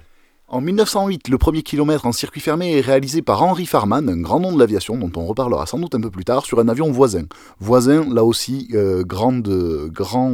[0.49, 4.39] En 1908, le premier kilomètre en circuit fermé est réalisé par Henry Farman, un grand
[4.39, 6.89] nom de l'aviation dont on reparlera sans doute un peu plus tard, sur un avion
[6.89, 7.23] voisin.
[7.59, 9.41] Voisin, là aussi, euh, grand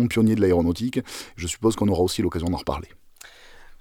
[0.08, 1.00] pionnier de l'aéronautique.
[1.36, 2.90] Je suppose qu'on aura aussi l'occasion d'en reparler.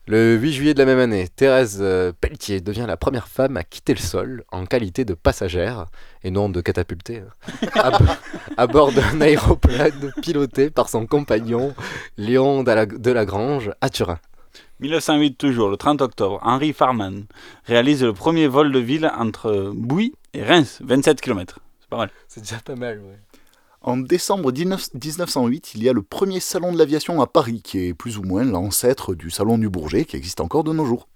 [0.06, 3.62] Le 8 juillet de la même année, Thérèse euh, Pelletier devient la première femme à
[3.62, 5.90] quitter le sol en qualité de passagère,
[6.24, 8.04] et non de catapultée, hein, à, bo-
[8.56, 11.74] à bord d'un aéroplane piloté par son compagnon
[12.16, 14.18] Léon Dalla- Delagrange à Turin.
[14.82, 17.26] 1908 toujours, le 30 octobre, Henry Farman
[17.66, 21.60] réalise le premier vol de ville entre Bouy et Reims, 27 km.
[21.78, 22.10] C'est pas mal.
[22.26, 23.16] C'est déjà pas mal, ouais.
[23.82, 27.86] En décembre 19 1908, il y a le premier salon de l'aviation à Paris, qui
[27.86, 31.06] est plus ou moins l'ancêtre du salon du Bourget, qui existe encore de nos jours.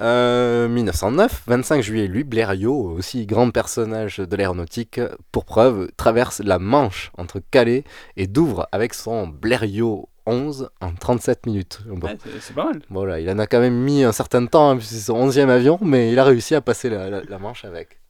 [0.00, 5.00] Euh, 1909, 25 juillet, Louis Blériot, aussi grand personnage de l'aéronautique,
[5.32, 7.84] pour preuve, traverse la Manche entre Calais
[8.18, 11.80] et Douvres avec son Blériot 11 en 37 minutes.
[11.86, 12.06] Bon.
[12.06, 12.82] Ouais, c'est- pas mal.
[12.90, 15.48] Voilà, il en a quand même mis un certain temps, hein, puisque c'est son 11e
[15.50, 18.00] avion, mais il a réussi à passer la, la- la Manche avec.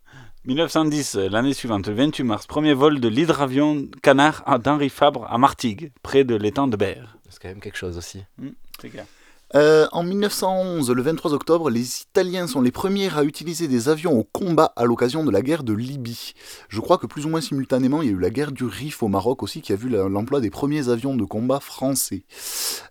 [0.44, 5.90] 1910, l'année suivante, le 28 mars, premier vol de l'hydravion Canard d'Henri Fabre à Martigues,
[6.02, 7.16] près de l'étang de Berre.
[7.28, 8.22] C'est quand même quelque chose aussi.
[8.38, 8.50] Hmm,
[8.80, 9.06] c'est clair.
[9.54, 14.18] Euh, en 1911, le 23 octobre, les Italiens sont les premiers à utiliser des avions
[14.18, 16.32] au combat à l'occasion de la guerre de Libye.
[16.68, 19.04] Je crois que plus ou moins simultanément, il y a eu la guerre du Rif
[19.04, 22.24] au Maroc aussi, qui a vu l'emploi des premiers avions de combat français.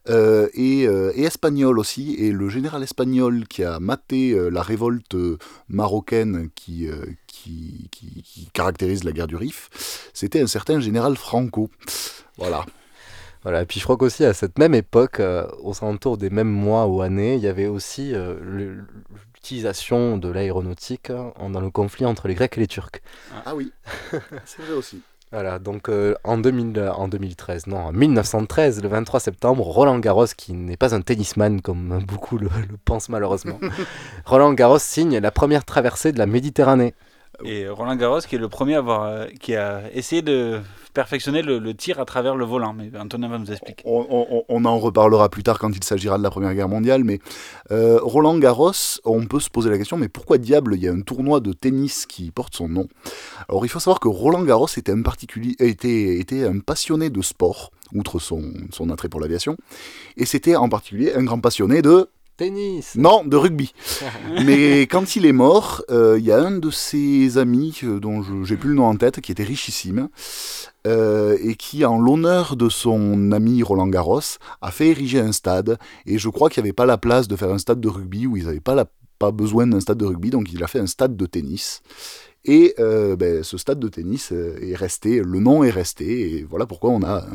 [0.10, 2.16] Euh, et, euh, et espagnol aussi.
[2.16, 5.16] Et le général espagnol qui a maté la révolte
[5.68, 6.88] marocaine qui-
[7.28, 9.70] qui caractérise la guerre du Rif,
[10.14, 11.70] c'était un certain général Franco.
[12.38, 12.66] Voilà.
[13.46, 16.50] Voilà, et puis je crois qu'aussi à cette même époque, euh, aux alentours des mêmes
[16.50, 22.08] mois ou années, il y avait aussi euh, l'utilisation de l'aéronautique hein, dans le conflit
[22.08, 23.04] entre les Grecs et les Turcs.
[23.46, 23.72] Ah oui,
[24.46, 25.00] c'est vrai aussi.
[25.32, 30.26] Voilà, donc euh, en, 2000, en 2013, non, en 1913, le 23 septembre, Roland Garros,
[30.36, 33.60] qui n'est pas un tennisman comme beaucoup le, le pensent malheureusement,
[34.26, 36.96] Roland Garros signe la première traversée de la Méditerranée.
[37.44, 40.62] Et Roland Garros qui est le premier à avoir, euh, qui a essayé de
[40.96, 42.74] perfectionner le, le tir à travers le volant.
[42.74, 43.84] Mais Antonin va nous expliquer.
[43.86, 47.04] On, on- on en reparlera plus tard quand il s'agira de la Première Guerre mondiale,
[47.04, 47.20] mais
[47.72, 48.72] euh, Roland Garros,
[49.04, 51.54] on peut se poser la question, mais pourquoi diable il y a un tournoi de
[51.54, 52.88] tennis qui porte son nom?
[53.50, 57.22] Alors il faut savoir que Roland Garros était un, particulier, était, était un passionné de
[57.22, 59.58] sport, outre son, son attrait pour l'aviation,
[60.18, 62.10] et c'était en particulier un grand passionné de...
[62.38, 63.74] Tennis Non, de rugby.
[64.46, 68.24] Mais quand il est mort, euh, il y a un de ses amis, euh, dont
[68.24, 70.10] je j'ai plus le nom en tête, qui était richissime,
[70.86, 74.20] euh, et qui, en l'honneur de son ami Roland Garros,
[74.62, 75.78] a fait ériger un stade.
[76.06, 78.28] Et je crois qu'il n'y avait pas la place de faire un stade de rugby,
[78.28, 78.86] ou ils n'avaient pas, la-
[79.20, 81.82] pas besoin d'un stade de rugby, donc il a fait un stade de tennis.
[82.44, 86.44] Et euh, ben, ce stade de tennis euh, est resté, le nom est resté, et
[86.44, 87.26] voilà pourquoi on a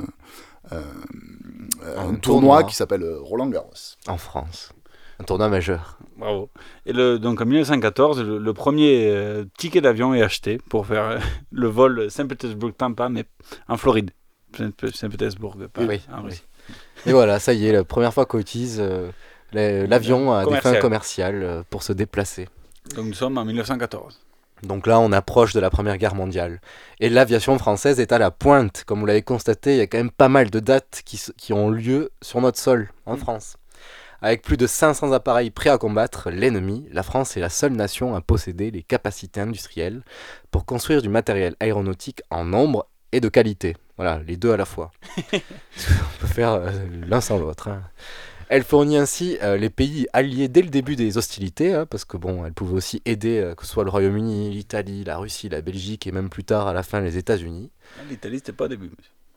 [0.71, 2.65] un, un- un Un tournoi, tournoi.
[2.65, 3.73] qui s'appelle Roland Garros.
[4.07, 4.73] En France.
[5.21, 5.99] Un tournoi majeur.
[6.17, 6.49] Bravo.
[6.87, 11.05] Et le, donc en 1914, le, le premier euh, ticket d'avion est acheté pour faire
[11.05, 11.19] euh,
[11.53, 13.25] le vol Saint-Pétersbourg-Tampa, mais
[13.69, 14.11] en Floride.
[14.57, 16.31] Saint- Saint-Pétersbourg, pas Oui, en oui.
[16.31, 16.43] Russie.
[17.07, 19.11] Et voilà, ça y est, la première fois qu'on utilise euh,
[19.53, 20.81] la- l'avion à des fins Commercial.
[20.83, 22.49] commerciales euh, pour se déplacer.
[22.97, 24.21] Donc nous sommes en 1914.
[24.63, 26.61] Donc là, on approche de la Première Guerre mondiale.
[26.99, 28.85] Et l'aviation française est à la pointe.
[28.87, 31.71] Comme vous l'avez constaté, il y a quand même pas mal de dates qui, ont
[31.71, 33.57] lieu sur notre sol, en France.
[34.23, 38.15] Avec plus de 500 appareils prêts à combattre l'ennemi, la France est la seule nation
[38.15, 40.03] à posséder les capacités industrielles
[40.51, 43.77] pour construire du matériel aéronautique en nombre et de qualité.
[43.97, 44.91] Voilà, les deux à la fois.
[45.33, 46.71] on peut faire euh,
[47.07, 47.69] l'un sans l'autre.
[47.69, 47.83] hein.
[48.49, 52.17] Elle fournit ainsi euh, les pays alliés dès le début des hostilités, hein, parce que
[52.17, 55.61] bon, elle pouvait aussi aider euh, que ce soit le Royaume-Uni, l'Italie, la Russie, la
[55.61, 57.71] Belgique et même plus tard à la fin les États-Unis.
[57.99, 58.91] Ah, L'Italie, c'était pas au début.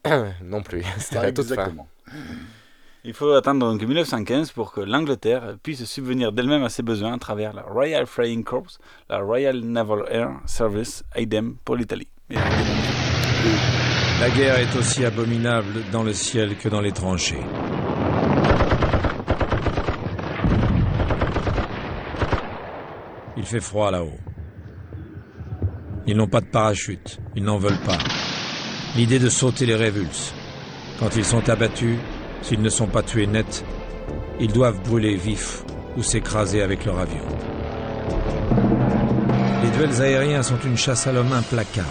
[0.44, 1.74] non plus, c'était à toute fin.
[3.06, 7.18] Il faut attendre donc 1915 pour que l'Angleterre puisse subvenir d'elle-même à ses besoins à
[7.18, 8.78] travers la Royal Flying Corps,
[9.10, 12.08] la Royal Naval Air Service, idem pour l'Italie.
[12.30, 12.40] La
[14.30, 17.44] guerre est aussi abominable dans le ciel que dans les tranchées.
[23.36, 24.18] Il fait froid là-haut.
[26.08, 27.98] Ils n'ont pas de parachute, ils n'en veulent pas.
[28.96, 30.34] L'idée de sauter les révulse.
[31.00, 31.98] Quand ils sont abattus,
[32.44, 33.66] s'ils ne sont pas tués net,
[34.40, 35.64] ils doivent brûler vifs
[35.98, 37.24] ou s'écraser avec leur avion.
[39.64, 41.88] Les duels aériens sont une chasse à l'homme implacable.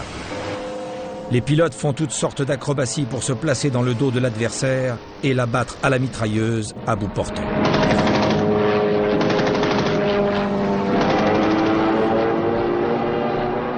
[1.31, 5.33] Les pilotes font toutes sortes d'acrobaties pour se placer dans le dos de l'adversaire et
[5.33, 7.41] l'abattre à la mitrailleuse à bout portant.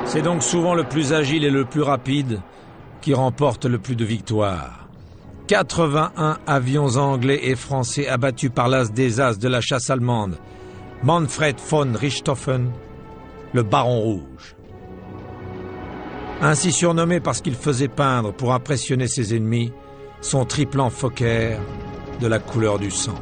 [0.05, 2.41] C'est donc souvent le plus agile et le plus rapide
[3.01, 4.84] qui remporte le plus de victoires.
[5.47, 10.37] 81 avions anglais et français abattus par l'as des as de la chasse allemande,
[11.03, 12.71] Manfred von Richthofen,
[13.53, 14.55] le Baron Rouge.
[16.41, 19.71] Ainsi surnommé parce qu'il faisait peindre pour impressionner ses ennemis
[20.21, 21.57] son triplan Fokker
[22.19, 23.15] de la couleur du sang.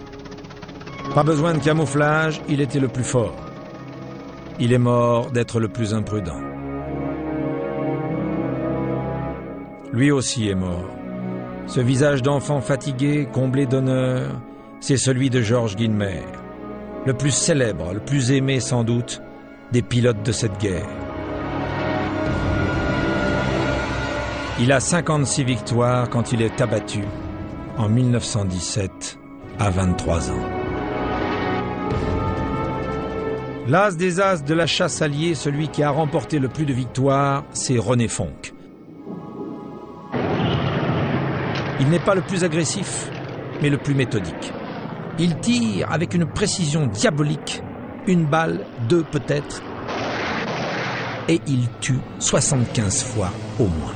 [1.13, 3.35] Pas besoin de camouflage, il était le plus fort.
[4.59, 6.39] Il est mort d'être le plus imprudent.
[9.91, 10.92] Lui aussi est mort.
[11.65, 14.41] Ce visage d'enfant fatigué, comblé d'honneur,
[14.79, 16.21] c'est celui de Georges Guilmer,
[17.05, 19.21] le plus célèbre, le plus aimé sans doute
[19.71, 20.89] des pilotes de cette guerre.
[24.59, 27.03] Il a 56 victoires quand il est abattu
[27.77, 29.17] en 1917
[29.57, 30.49] à 23 ans.
[33.67, 37.45] L'as des as de la chasse alliée, celui qui a remporté le plus de victoires,
[37.53, 38.53] c'est René Fonck.
[41.83, 43.09] Il n'est pas le plus agressif,
[43.61, 44.53] mais le plus méthodique.
[45.19, 47.61] Il tire avec une précision diabolique,
[48.07, 49.61] une balle, deux peut-être,
[51.27, 53.93] et il tue 75 fois au moins.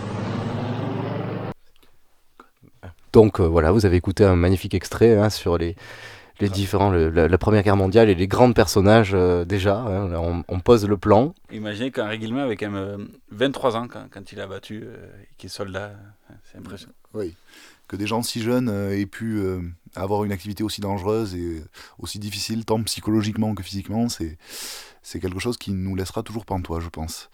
[3.13, 5.75] Donc euh, voilà, vous avez écouté un magnifique extrait hein, sur les,
[6.39, 9.77] les différents, le- la, la Première Guerre mondiale et les grands personnages euh, déjà.
[9.77, 11.33] hein, on, on pose le plan.
[11.51, 14.97] Imaginez qu'Henri Guillemot avait quand même euh, 23 ans quand, quand il a battu, euh,
[15.23, 15.93] et qu'il est soldat.
[16.29, 16.93] euh, C'est impressionnant.
[17.15, 17.33] Oui.
[17.87, 19.61] Que des gens si jeunes euh, aient pu euh,
[19.95, 21.63] avoir une activité aussi dangereuse et
[21.99, 24.37] aussi difficile, tant psychologiquement que physiquement, c'est,
[25.19, 27.29] quelque chose qui nous laissera toujours pantois, je pense.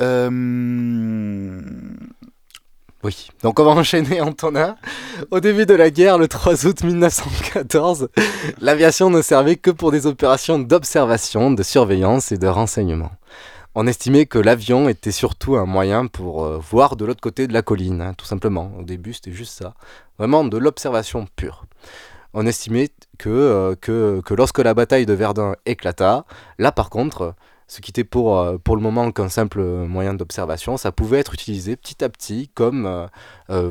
[0.00, 1.60] Euh,
[3.04, 4.76] Oui, donc on va enchaîner Antonin.
[5.30, 8.08] Au début de la guerre, le 3 août 1914,
[8.60, 13.12] l'aviation ne servait que pour des opérations d'observation, de surveillance et de renseignement.
[13.78, 17.52] On estimait que l'avion était surtout un moyen pour euh, voir de l'autre côté de
[17.52, 18.72] la colline, hein, tout simplement.
[18.78, 19.74] Au début, c'était juste ça.
[20.18, 21.66] Vraiment de l'observation pure.
[22.32, 26.24] On estimait que, euh, que, que lorsque la bataille de Verdun éclata,
[26.58, 27.34] là par contre,
[27.66, 31.34] ce qui était pour, euh, pour le moment qu'un simple moyen d'observation, ça pouvait être
[31.34, 33.08] utilisé petit à petit comme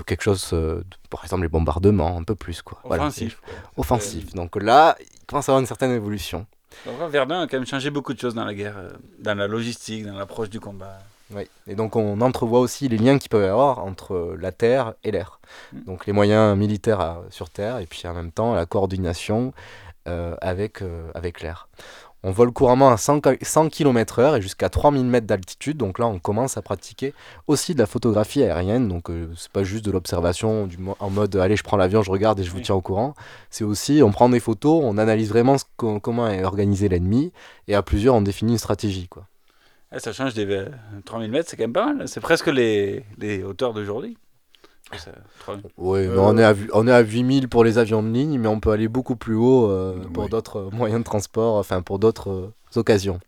[0.06, 2.62] quelque chose, de- par exemple les bombardements, un peu plus.
[2.62, 2.80] Quoi.
[3.00, 3.42] Offensif.
[3.76, 4.34] Offensif.
[4.36, 6.46] Donc là, il commence à avoir une certaine évolution.
[6.86, 9.48] Donc, Verdun a quand même changé beaucoup de choses dans la guerre, euh, dans la
[9.48, 11.00] logistique, dans l'approche du combat.
[11.32, 11.48] Oui.
[11.66, 14.94] Et donc on entrevoit aussi les liens qu'il peut y avoir entre euh, la terre
[15.04, 15.40] et l'air.
[15.74, 19.52] Donc les moyens militaires à- sur terre et puis en même temps la coordination
[20.08, 21.68] euh, avec, euh, avec l'air.
[22.28, 25.78] On vole couramment à 100, ki- 100 km/h et jusqu'à 3000 mètres d'altitude.
[25.78, 27.14] Donc là, on commence à pratiquer
[27.48, 28.88] aussi de la photographie aérienne.
[28.88, 30.68] Donc euh, c'est pas juste de l'observation
[31.00, 33.14] en mode allez, je prends l'avion, je regarde et je vous tiens au courant.
[33.52, 37.32] C'est aussi on prend des photos, on analyse vraiment ce comment est organisé l'ennemi
[37.68, 39.08] et à plusieurs, on définit une stratégie.
[39.08, 39.28] Quoi.
[39.96, 40.66] Eh, ça change des euh,
[41.06, 42.08] 3000 mètres, c'est quand même pas mal.
[42.08, 44.18] C'est presque les, les hauteurs d'aujourd'hui.
[44.98, 45.64] Ça, 3000.
[45.78, 48.48] Oui, Euh, on, est à, on est à 8000 pour les avions de ligne, mais
[48.48, 51.98] on peut aller beaucoup plus haut euh, pour d'autres euh, moyens de transport, enfin pour
[52.00, 53.20] d'autres euh, occasions.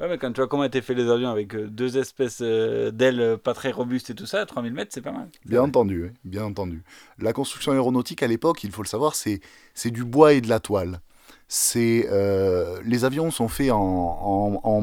[0.00, 3.38] Ouais, mais quand tu vois comment étaient faits les avions avec deux espèces euh, d'ailes
[3.42, 5.28] pas très robustes et tout ça, 3000 mètres, c'est pas mal.
[5.46, 6.82] Bien entendu, oui, bien entendu.
[7.18, 9.40] La construction aéronautique à l'époque, il faut le savoir, c'est
[9.84, 11.00] du bois et de la toile.
[11.46, 14.82] C'est euh, les avions sont faits en en, en,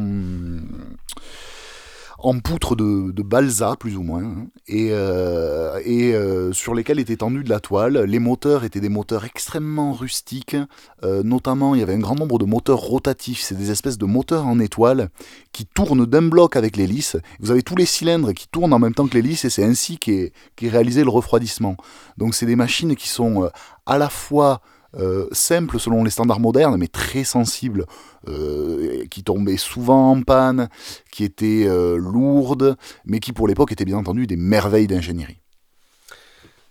[2.24, 7.18] en poutre de, de balsa plus ou moins hein, et, euh, euh, sur lesquels était
[7.18, 8.00] tendue de la toile.
[8.04, 10.56] Les moteurs étaient des moteurs extrêmement rustiques,
[11.04, 13.42] euh, notamment il y avait un grand nombre de moteurs rotatifs.
[13.42, 15.10] C'est des espèces de moteurs en étoile
[15.52, 17.18] qui tournent d'un bloc avec l'hélice.
[17.40, 19.98] Vous avez tous les cylindres qui tournent en même temps que l'hélice et c'est ainsi
[19.98, 20.32] qu'est
[20.62, 21.76] réalisé le refroidissement.
[22.18, 23.50] Donc c'est des machines qui sont
[23.86, 24.62] à la fois
[24.98, 27.86] euh, simples selon les standards modernes, mais très sensibles,
[28.28, 30.70] euh, qui tombaient souvent en panne,
[31.12, 32.76] qui étaient euh, lourdes,
[33.06, 35.40] mais qui pour l'époque étaient bien entendu des merveilles d'ingénierie.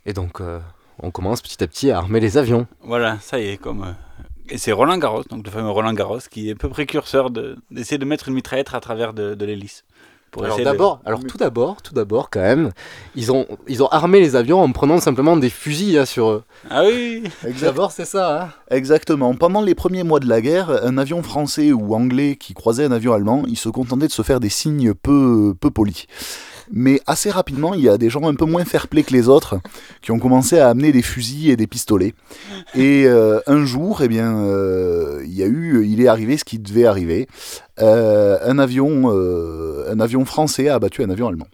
[0.07, 0.61] Et donc, euh,
[1.03, 2.67] on commence petit à petit à armer les avions.
[2.83, 3.95] Voilà, ça y est, comme.
[4.49, 7.57] Et c'est Roland Garros, donc le fameux Roland Garros, qui est un peu précurseur de-
[7.71, 9.85] d'essayer de, mettre une mitraillette à travers de, de l'hélice.
[10.31, 10.63] Pour Alors de-
[11.05, 12.71] alors tout d'abord, tout d'abord quand même,
[13.17, 16.45] ils ont, ils ont armé les avions en prenant simplement des fusils hein, sur eux.
[16.71, 17.25] Ah oui
[17.61, 18.43] D'abord c'est ça.
[18.45, 18.49] Hein.
[18.71, 19.35] Exactement.
[19.35, 22.93] Pendant les premiers mois de la guerre, un avion français ou anglais qui croisait un
[22.93, 26.07] avion allemand, il se contentait de se faire des signes peu, peu polis.
[26.73, 29.59] Mais assez rapidement, il y a des gens un peu moins fair-play que les autres
[30.03, 32.15] qui ont commencé à amener des fusils et des pistolets.
[32.75, 36.45] Et euh, un jour, eh bien, euh, il y a eu, il est arrivé ce
[36.45, 37.29] qui devait arriver.
[37.81, 41.49] Euh, un avion, euh, un avion français a abattu un avion allemand.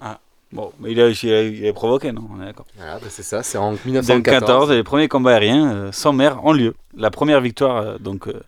[0.00, 0.18] Ah,
[0.52, 2.66] bon, mais il a, il a, il a provoqué, non On est d'accord.
[2.76, 4.08] Voilà, bah, c'est ça, c'est en 1914.
[4.08, 4.70] 1914.
[4.72, 6.74] les premiers combats aériens euh, sans mer ont lieu.
[6.96, 8.42] La première victoire euh, donc, euh,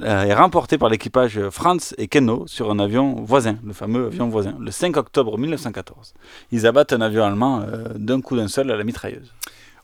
[0.00, 4.54] est remportée par l'équipage Franz et Kenno sur un avion voisin, le fameux avion voisin,
[4.58, 6.14] le 5 octobre 1914.
[6.50, 9.32] Ils abattent un avion allemand euh, d'un coup d'un seul à la mitrailleuse.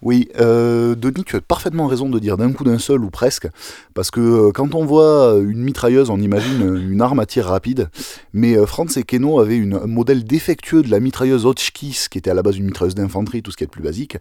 [0.01, 3.49] Oui, euh, Denis, tu as parfaitement raison de dire d'un coup d'un seul ou presque,
[3.95, 7.47] parce que euh, quand on voit une mitrailleuse, on imagine euh, une arme à tir
[7.47, 7.89] rapide,
[8.33, 12.19] mais euh, Franz et Keno avaient une, un modèle défectueux de la mitrailleuse Hotchkiss, qui
[12.19, 14.17] était à la base une mitrailleuse d'infanterie, tout ce qui est de plus basique,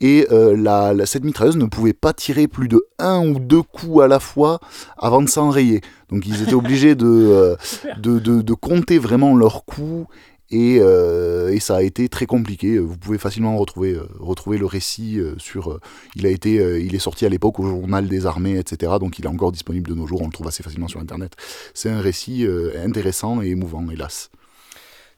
[0.00, 3.62] et euh, la, la- cette mitrailleuse ne pouvait pas tirer plus de un ou deux
[3.62, 4.58] coups à la fois
[4.98, 5.82] avant de s'enrayer.
[6.10, 7.54] Donc ils étaient obligés de, euh,
[7.98, 10.06] de, de- de compter vraiment leurs coups
[10.52, 12.78] et, euh, et ça a été très compliqué.
[12.78, 15.80] Vous pouvez facilement retrouver, euh, retrouver le récit euh, sur.
[16.14, 18.92] il, a été, il est sorti à l'époque au journal des armées, etc.
[19.00, 20.20] Donc il est encore disponible de nos jours.
[20.22, 21.32] On le trouve assez facilement sur Internet.
[21.74, 22.46] C'est un récit
[22.84, 24.30] intéressant et émouvant, hélas.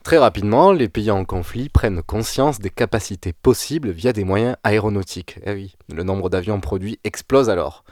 [0.05, 5.41] Très rapidement, les pays en conflit prennent conscience des capacités possibles via des moyens aéronautiques.
[5.45, 7.85] Eh oui, le nombre d'avions produits explose alors.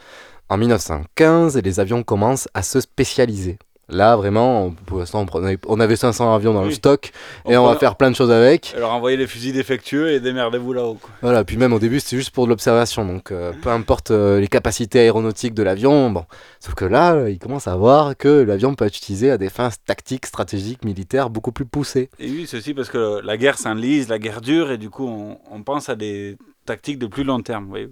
[0.49, 3.59] En 1915, les avions commencent à se spécialiser.
[3.89, 5.27] Là, vraiment, on- pour l'instant,
[5.67, 6.75] on, avait 500 avions dans le Oui.
[6.75, 7.11] stock
[7.47, 8.73] et on, va faire plein de choses avec.
[8.77, 10.99] Alors envoyez les fusils défectueux et démerdez-vous là-haut.
[11.21, 13.05] Voilà, puis même au début, c'était juste pour de l'observation.
[13.05, 16.25] Donc, euh, peu importe euh, les capacités aéronautiques de l'avion, bon.
[16.61, 19.51] Sauf que là, euh, il commence à voir que l'avion peut être utilisé à des
[19.51, 22.09] fins tactiques, stratégiques, militaires beaucoup plus poussées.
[22.19, 25.39] Et oui, ceci parce que la guerre s'enlise, la guerre dure, et du coup, on,
[25.51, 27.67] on pense à des tactiques de plus long terme.
[27.67, 27.89] voyez.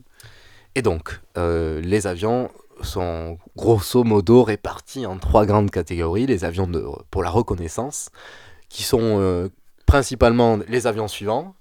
[0.76, 2.48] Et donc, euh, les avions
[2.82, 6.26] sont grosso modo répartis en trois grandes catégories.
[6.26, 8.10] Les avions de, pour la reconnaissance,
[8.68, 9.48] qui sont euh,
[9.86, 11.54] principalement les avions suivants.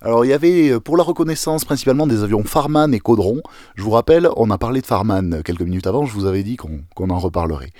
[0.00, 3.40] Alors il y avait euh, pour la reconnaissance principalement des avions Farman et Caudron.
[3.76, 6.56] Je vous rappelle, on a parlé de Farman quelques minutes avant, je vous avais dit
[6.56, 7.70] qu'on en reparlerait.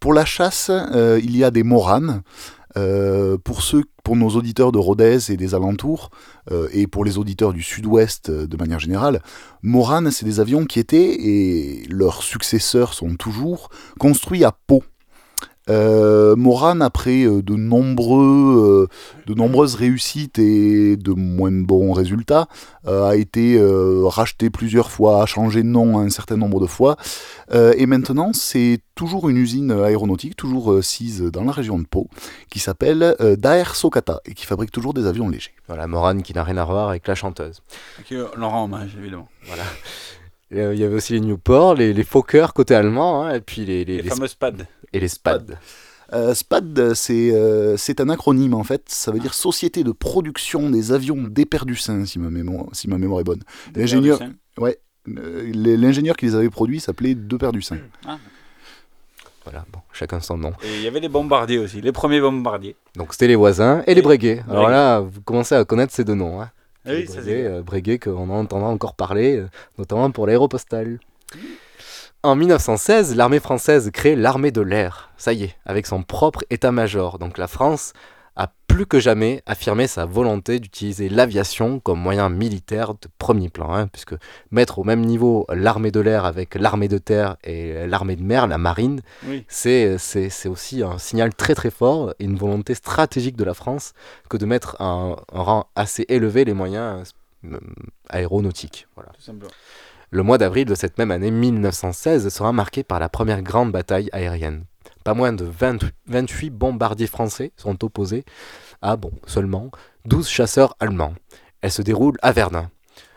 [0.00, 2.22] Pour la chasse, euh, il y a des Moran.
[2.76, 6.10] Euh, pour ceux, pour nos auditeurs de Rodez et des alentours,
[6.50, 9.22] euh, et pour les auditeurs du Sud-Ouest euh, de manière générale,
[9.62, 14.82] Moran, c'est des avions qui étaient, et leurs successeurs sont toujours, construits à Pau.
[15.70, 22.48] Euh, Moran, après euh, de, nombreux, euh, de nombreuses réussites et de moins bons résultats,
[22.86, 26.66] euh, a été euh, racheté plusieurs fois, a changé de nom un certain nombre de
[26.66, 26.96] fois.
[27.52, 31.86] Euh, et maintenant, c'est toujours une usine aéronautique, toujours euh, sise dans la région de
[31.86, 32.08] Pau,
[32.50, 35.54] qui s'appelle euh, Daer Sokata et qui fabrique toujours des avions légers.
[35.68, 37.62] Voilà, Morane qui n'a rien à voir avec la chanteuse.
[38.06, 39.28] Qui leur rend hommage, évidemment.
[39.46, 39.62] Voilà.
[40.52, 43.64] Euh, Il y avait aussi les Newport, les, les Fokker côté allemand, hein, et puis
[43.64, 44.66] les, les, Les fameux SPAD.
[44.92, 45.58] Et les SPAD.
[46.12, 48.82] Euh, SPAD, c'est euh, c'est un acronyme en fait.
[48.88, 53.20] Ça veut dire Société de production des avions d'Éperducin, si ma mémoire, si ma mémoire
[53.20, 53.42] est bonne.
[53.76, 54.18] L'ingénieur,
[54.58, 54.78] ouais,
[55.08, 57.78] euh, l'ingénieur qui les avait produits s'appelait Deperdussin.
[58.06, 58.18] Ah.
[59.44, 60.52] Voilà, bon, chacun son nom.
[60.64, 62.76] Et il y avait les bombardiers aussi, les premiers bombardiers.
[62.96, 64.42] Donc c'était les voisins et les Breguet.
[64.50, 66.42] Alors là, vous commencez à connaître ces deux noms.
[66.42, 66.50] Hein.
[66.86, 70.98] Oui, Breguet, euh, Breguet qu'on entendra encore parler, euh, notamment pour l'aéropostale.
[72.22, 75.10] En 1916, l'armée française crée l'armée de l'air.
[75.16, 77.18] Ça y est, avec son propre état-major.
[77.18, 77.92] Donc la France
[78.70, 83.88] plus que jamais affirmé sa volonté d'utiliser l'aviation comme moyen militaire de premier plan, hein,
[83.88, 84.14] puisque
[84.50, 88.46] mettre au même niveau l'armée de l'air avec l'armée de terre et l'armée de mer,
[88.46, 89.44] la marine, Oui.
[89.48, 89.96] c'est,
[90.46, 93.92] aussi un signal très très fort et une volonté stratégique de la France
[94.28, 97.12] que de mettre à un, un rang assez élevé les moyens
[97.44, 97.58] euh,
[98.08, 98.86] aéronautiques.
[98.94, 99.10] Voilà.
[99.10, 99.52] Tout simplement.
[100.12, 104.08] Le mois d'avril de cette même année 1916 sera marqué par la première grande bataille
[104.12, 104.64] aérienne.
[105.04, 108.24] Pas moins de 20 28 bombardiers français sont opposés
[108.82, 109.70] à, bon, seulement
[110.06, 111.14] 12 chasseurs allemands.
[111.62, 112.70] Elle se déroule à Verdun.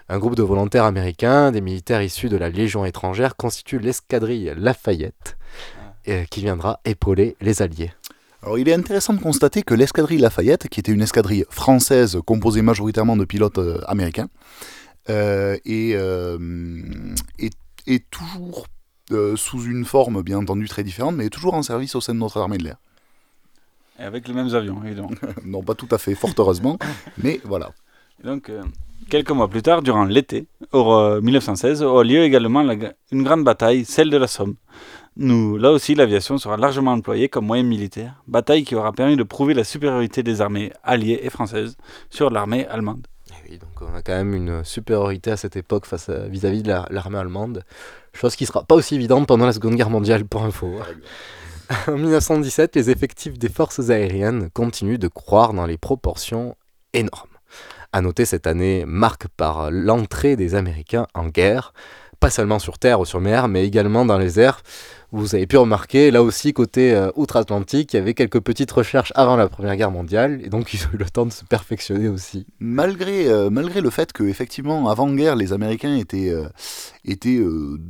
[0.10, 5.38] Un groupe de volontaires américains, des militaires issus de la Légion étrangère, constitue l'escadrille Lafayette,
[6.08, 7.92] euh, qui viendra épauler les Alliés.
[8.44, 12.62] Alors il est intéressant de constater que l'escadrille Lafayette, qui était une escadrille française composée
[12.62, 14.28] majoritairement de pilotes euh, américains,
[15.10, 16.38] euh, est, euh,
[17.40, 17.54] est,
[17.88, 18.68] est toujours
[19.12, 22.20] euh, sous une forme bien entendu très différente, mais toujours en service au sein de
[22.20, 22.78] notre armée de l'air.
[24.00, 25.12] Et avec les mêmes avions, évidemment.
[25.46, 26.78] non, pas tout à fait, fort heureusement,
[27.18, 27.72] mais voilà.
[28.24, 28.64] Et donc, euh,
[29.10, 32.76] quelques mois plus tard, durant l'été au- 1916, aura lieu également la
[33.12, 34.56] une grande bataille, celle de la Somme.
[35.16, 39.22] Nous, là aussi, l'aviation sera largement employée comme moyen militaire, bataille qui aura permis de
[39.24, 41.78] prouver la supériorité des armées alliées et françaises
[42.10, 43.06] sur l'armée allemande.
[43.46, 46.64] Et oui, donc on a quand même une supériorité à cette époque face à- vis-à-vis
[46.64, 47.64] de la- l'armée allemande,
[48.14, 50.80] chose qui sera pas aussi évidente pendant la Seconde Guerre mondiale pour info.
[51.88, 56.56] En 1917, les effectifs des forces aériennes continuent de croître dans les proportions
[56.94, 57.30] énormes.
[57.92, 61.74] À noter cette année marque par l'entrée des Américains en guerre,
[62.20, 64.62] pas seulement sur terre ou sur mer, mais également dans les airs.
[65.16, 69.14] Vous avez pu remarquer, là aussi, côté euh, outre-Atlantique, il y avait quelques petites recherches
[69.14, 72.08] avant la Première Guerre mondiale, et donc ils ont eu le temps de se perfectionner
[72.08, 72.48] aussi.
[72.60, 76.48] Malgré, euh, malgré le fait que effectivement avant-guerre les Américains étaient, euh,
[77.06, 77.40] étaient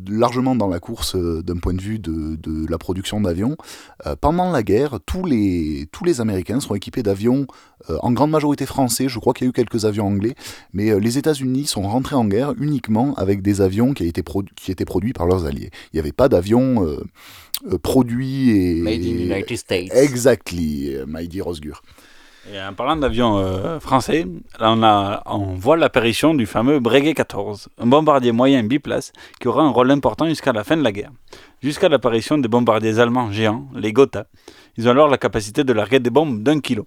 [0.10, 3.56] largement dans la course d'un point de vue de, de la production d'avions,
[4.20, 7.48] pendant la guerre tous les, tous les Américains seront équipés d'avions
[7.88, 10.36] en grande majorité français, je crois qu'il y a eu quelques avions anglais,
[10.74, 14.86] mais les États-Unis sont rentrés en guerre uniquement avec des avions qui, produ- qui étaient
[14.86, 15.70] produits par leurs alliés.
[15.92, 16.98] Il n'y avait pas d'avions
[17.72, 18.82] euh, produits et...
[18.82, 19.94] Made in United States.
[19.94, 21.82] Exactly, euh, my dear Osgur.
[22.52, 24.26] Et en parlant d'avions euh, français,
[24.60, 29.48] là on, a, on voit l'apparition du fameux Breguet 14, un bombardier moyen biplace qui
[29.48, 31.12] aura un rôle important jusqu'à la fin de la guerre.
[31.62, 34.26] Jusqu'à l'apparition des bombardiers allemands géants, les Gotha.
[34.76, 36.86] Ils ont alors la capacité de larguer des bombes d'un kilo.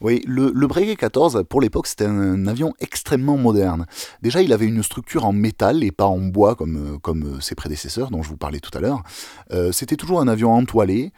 [0.00, 3.86] Oui, le, le Breguet 14, pour l'époque, c'était un, avion extrêmement moderne.
[4.22, 7.40] Déjà, il avait une structure en métal et pas en bois comme, euh, comme euh,
[7.40, 9.02] ses prédécesseurs, dont je vous parlais tout à l'heure.
[9.52, 11.12] Euh, c'était toujours un avion entoilé,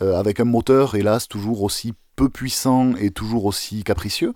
[0.00, 4.32] avec un moteur, hélas, toujours aussi peu puissant et toujours aussi capricieux.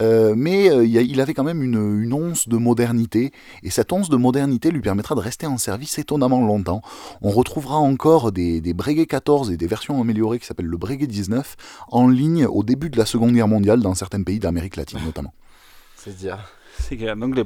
[0.00, 4.08] Euh, mais euh, il avait quand même une, une once de modernité, et cette once
[4.08, 6.82] de modernité lui permettra de rester en service étonnamment longtemps.
[7.20, 11.06] On retrouvera encore des, des Breguet 14 et des versions améliorées qui s'appellent le Breguet
[11.06, 11.56] 19
[11.88, 15.34] en ligne au début de la Seconde Guerre mondiale dans certains pays d'Amérique latine notamment.
[15.96, 16.38] C'est dire.
[17.16, 17.44] Donc les-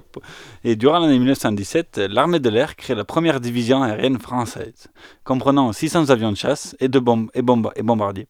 [0.65, 4.89] Et durant l'année 1917, l'armée de l'air crée la première division aérienne française,
[5.25, 8.29] comprenant 600 avions de chasse et, de bombes et, bomba- et bombardiers.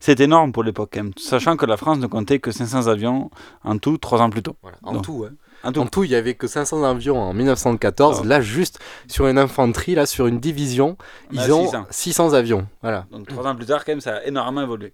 [0.00, 3.30] C'est énorme pour l'époque, hein, sachant que la France ne comptait que 500 avions
[3.64, 4.56] en tout trois ans plus tôt.
[4.82, 5.34] En Donc, tout, hein.
[5.62, 5.80] En tout.
[5.80, 8.20] En tout, il y avait que 500 avions en 1914.
[8.22, 8.26] Ah.
[8.26, 8.78] Là, juste
[9.08, 10.96] sur une infanterie, là, sur une division,
[11.30, 11.86] On ils ont 600.
[11.90, 12.66] 600 avions.
[12.80, 13.06] Voilà.
[13.12, 14.90] Donc trois ans plus tard, quand même, ça a énormément évolué.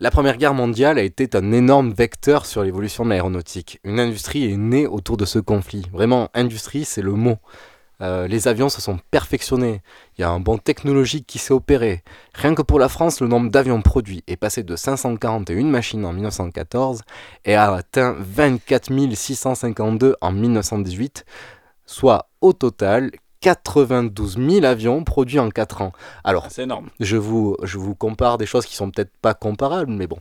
[0.00, 3.80] La Première Guerre mondiale a été un énorme vecteur sur l'évolution de l'aéronautique.
[3.82, 5.86] Une industrie est née autour de ce conflit.
[5.92, 7.38] Vraiment, industrie, c'est le mot.
[8.00, 9.82] Euh, les avions se sont perfectionnés.
[10.16, 12.04] Il y a un bond technologique qui s'est opéré.
[12.32, 16.12] Rien que pour la France, le nombre d'avions produits est passé de 541 machines en
[16.12, 17.02] 1914
[17.44, 21.24] et a atteint 24 652 en 1918,
[21.86, 23.10] soit au total
[23.40, 25.92] 92 000 avions produits en 4 ans.
[26.24, 26.88] Alors, C'est énorme.
[27.00, 30.18] je vous, je vous compare des choses qui sont peut-être pas comparables, mais bon.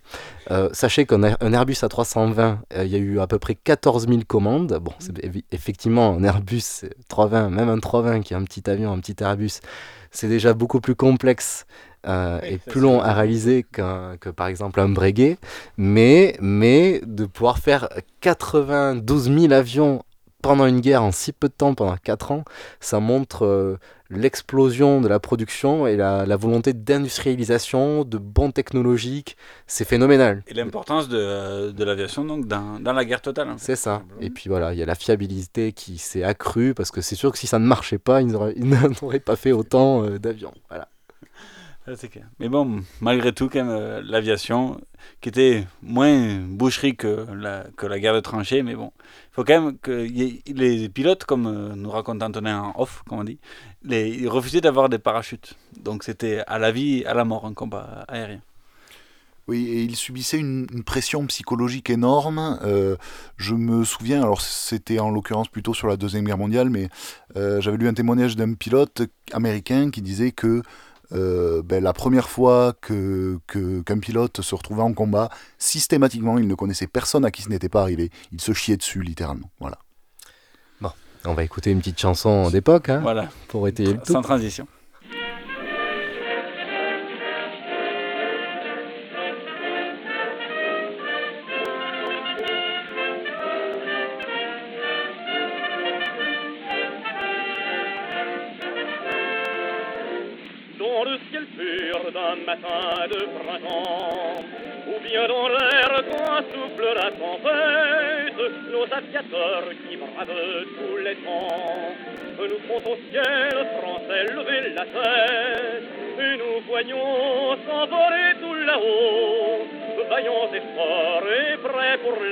[0.51, 3.55] Euh, sachez qu'un Air- un Airbus A320, euh, il y a eu à peu près
[3.55, 4.77] 14 000 commandes.
[4.81, 5.13] Bon, c'est
[5.51, 9.15] effectivement un Airbus euh, 320, même un 320 qui est un petit avion, un petit
[9.21, 9.59] Airbus,
[10.11, 11.65] c'est déjà beaucoup plus complexe
[12.07, 15.37] euh, et plus long à réaliser qu'un- que par exemple un Breguet.
[15.75, 17.89] Mais, mais de pouvoir faire
[18.21, 20.03] 92 000 avions
[20.47, 22.45] pendant une guerre en si peu de temps, pendant 4 ans,
[22.79, 23.77] ça montre euh,
[24.09, 29.35] l'explosion de la production et la, la volonté d'industrialisation, de bons technologiques.
[29.67, 30.43] C'est phénoménal.
[30.47, 33.49] Et l'importance de, de l'aviation donc dans, dans la guerre totale.
[33.49, 33.55] fait.
[33.57, 34.03] C'est ça.
[34.21, 37.33] Et puis voilà, il y a la fiabilité qui s'est accrue parce que c'est sûr
[37.33, 40.53] que si ça ne marchait pas, ils n'auraient ils n'auraient pas fait autant euh, d'avions.
[40.69, 40.87] Voilà.
[42.39, 44.81] Mais bon, malgré tout, quand euh, l'aviation,
[45.21, 49.45] qui était moins boucherie que la, que la guerre de tranchées, mais bon, il faut
[49.45, 53.39] quand même que les pilotes, comme euh, nous raconte Antonin en off, comme on dit,
[53.83, 55.55] les, ils refusaient d'avoir des parachutes.
[55.81, 58.41] Donc c'était à la vie, à la mort, un combat aérien.
[59.47, 62.59] Oui, et il subissait une, une pression psychologique énorme.
[62.63, 62.97] Euh,
[63.37, 66.89] je me souviens, alors c'était en l'occurrence plutôt sur la Deuxième Guerre mondiale, mais
[67.37, 70.61] euh, j'avais lu un témoignage d'un pilote américain qui disait que
[71.13, 76.47] euh, ben, la première fois que, que- qu'un pilote se retrouvait en combat, systématiquement, il
[76.47, 78.09] ne connaissait personne à qui ce n'était pas arrivé.
[78.31, 79.49] Il se chiait dessus, littéralement.
[79.59, 79.77] Voilà.
[80.81, 80.89] Bon,
[81.25, 83.29] on va écouter une petite chanson d'époque hein, Voilà.
[83.47, 84.11] pour étayer le tout.
[84.13, 84.67] Sans transition.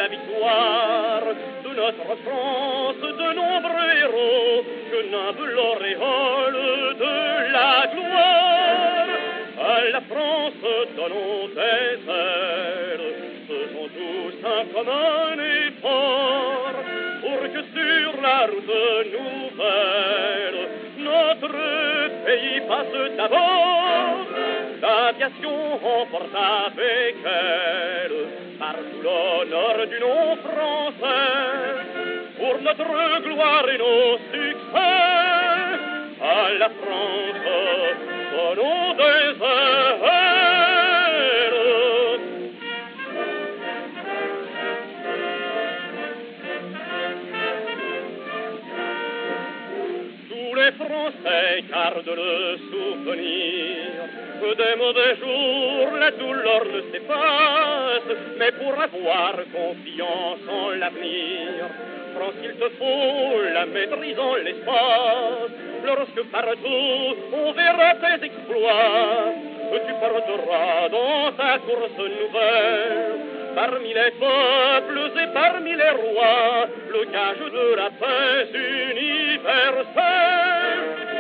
[0.08, 1.24] Victoire
[1.64, 9.08] de notre France, de nombreux héros que nimbe l'auréole de la gloire.
[9.58, 10.54] À la France,
[10.96, 13.14] donnons des ailes,
[13.48, 15.38] faisons tous un commun
[15.68, 16.76] effort
[17.22, 20.60] pour que sur la route nouvelle,
[21.00, 21.52] notre
[22.26, 24.18] pays passe d'abord.
[24.82, 28.45] L'aviation emporte avec elle
[29.06, 31.76] l'honneur du nom français
[32.40, 34.80] pour notre gloire et nos succès.
[36.22, 37.46] À la France,
[38.34, 40.25] donnons des ailes.
[51.56, 53.86] Français gardent le souvenir
[54.58, 61.70] des mauvais jours, la douleur ne s'efface, mais pour avoir confiance en l'avenir,
[62.16, 65.52] France, il te faut la maîtrise en l'espace.
[65.86, 69.34] Lorsque partout on verra tes exploits,
[69.72, 73.16] tu porteras dans ta course nouvelle
[73.56, 78.50] parmi les peuples et parmi les rois, le gage de la paix
[78.92, 81.15] universelle.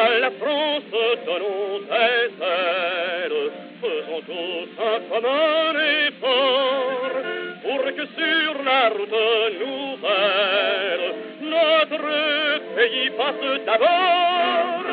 [0.00, 0.82] À la France,
[1.26, 3.50] donnons des ailes,
[3.82, 5.74] faisons tous un commun
[6.08, 7.16] effort,
[7.62, 9.18] pour que sur la route
[9.60, 11.06] nouvelle,
[11.42, 14.84] notre pays passe d'abord.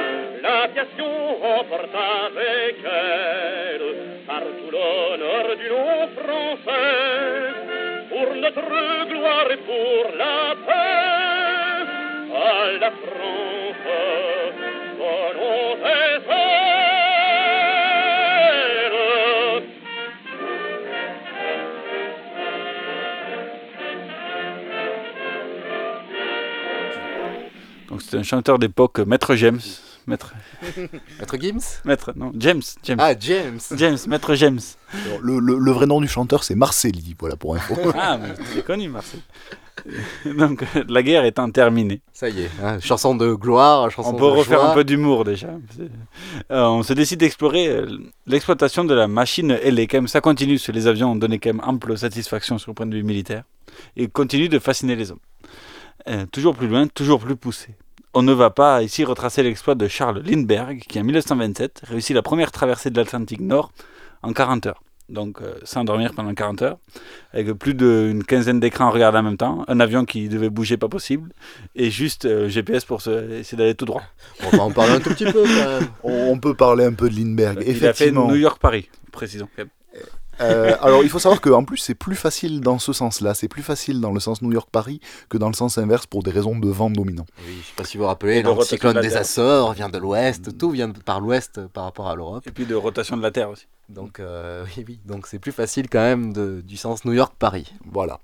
[0.43, 1.13] L'aviation
[1.55, 1.95] emporte
[2.25, 3.87] avec elle
[4.27, 7.53] partout l'honneur du nom français,
[8.09, 11.47] pour notre gloire et pour la paix.
[12.35, 13.46] À la France,
[28.07, 29.59] C'était un chanteur d'époque, Maître James.
[30.07, 30.33] Maître...
[31.19, 32.61] Maître Gims Maître, non, James.
[32.83, 32.97] James.
[33.01, 34.59] Ah, James James, Maître James.
[34.93, 37.75] Alors, Le, le- le vrai nom du chanteur, c'est Marcelli, voilà pour info.
[37.99, 39.19] Ah, mais c'est connu, Marcel.
[40.37, 41.99] Donc la guerre étant terminée.
[42.13, 44.71] Ça y est, hein, chanson de gloire, chanson On de peut refaire joie.
[44.71, 45.49] un peu d'humour déjà.
[45.75, 45.91] C'est-
[46.51, 47.85] Euh, on se décide d'explorer euh,
[48.27, 49.87] l'exploitation de la machine ailée.
[49.87, 52.85] Quand même, ça continue, les avions ont donné quand même ample satisfaction sur le point
[52.85, 53.43] de vue militaire.
[53.97, 55.19] Et continue de fasciner les hommes.
[56.07, 57.75] Euh, toujours plus loin, toujours plus poussé.
[58.19, 62.23] On ne va pas ici retracer l'exploit de Charles Lindbergh, qui en 1927 réussit la
[62.23, 63.71] première traversée de l'Atlantique Nord
[64.23, 64.81] en 40 heures.
[65.07, 66.77] Donc euh, sans dormir pendant 40 heures,
[67.31, 70.77] avec plus d'une quinzaine d'écrans à regarder en même temps, un avion qui devait bouger
[70.77, 71.31] pas possible,
[71.75, 74.01] et juste euh, GPS pour se, essayer d'aller tout droit.
[74.47, 75.87] On va en parler un tout petit peu quand même.
[76.01, 77.59] On peut parler un peu de Lindbergh.
[77.61, 78.29] Il a fait Effectivement.
[78.29, 79.47] New York-Paris, précisons.
[80.39, 83.63] Euh, alors il faut savoir qu'en plus c'est plus facile dans ce sens-là, c'est plus
[83.63, 86.69] facile dans le sens New York-Paris que dans le sens inverse pour des raisons de
[86.69, 87.25] vent dominant.
[87.45, 88.49] Oui, je sais pas si vous vous rappelez, de
[88.93, 89.17] la des.
[89.17, 92.45] Açores vient de l'ouest, tout vient par l'ouest par rapport à l'Europe.
[92.47, 93.65] Et puis de rotation de la Terre aussi.
[93.89, 97.73] Donc euh, oui, oui, donc c'est plus facile quand même de- du sens New York-Paris.
[97.91, 98.19] Voilà.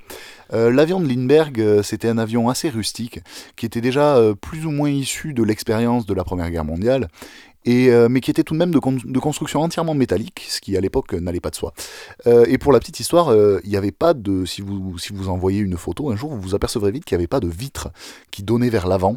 [0.54, 3.20] Euh, L'avion de Lindbergh, c'était un avion assez rustique,
[3.56, 7.08] qui était déjà euh, plus ou moins issu de l'expérience de la Première Guerre mondiale,
[7.66, 10.60] et, euh, mais qui était tout de même de, con- de construction entièrement métallique, ce
[10.62, 11.74] qui à l'époque euh, n'allait pas de soi.
[12.28, 14.46] Euh, et pour la petite histoire, euh, il n'y avait pas de.
[14.46, 17.22] Si vous, si vous envoyez une photo un jour, vous vous apercevrez vite qu'il n'y
[17.22, 17.90] avait pas de vitre
[18.32, 19.16] qui donnait vers l'avant.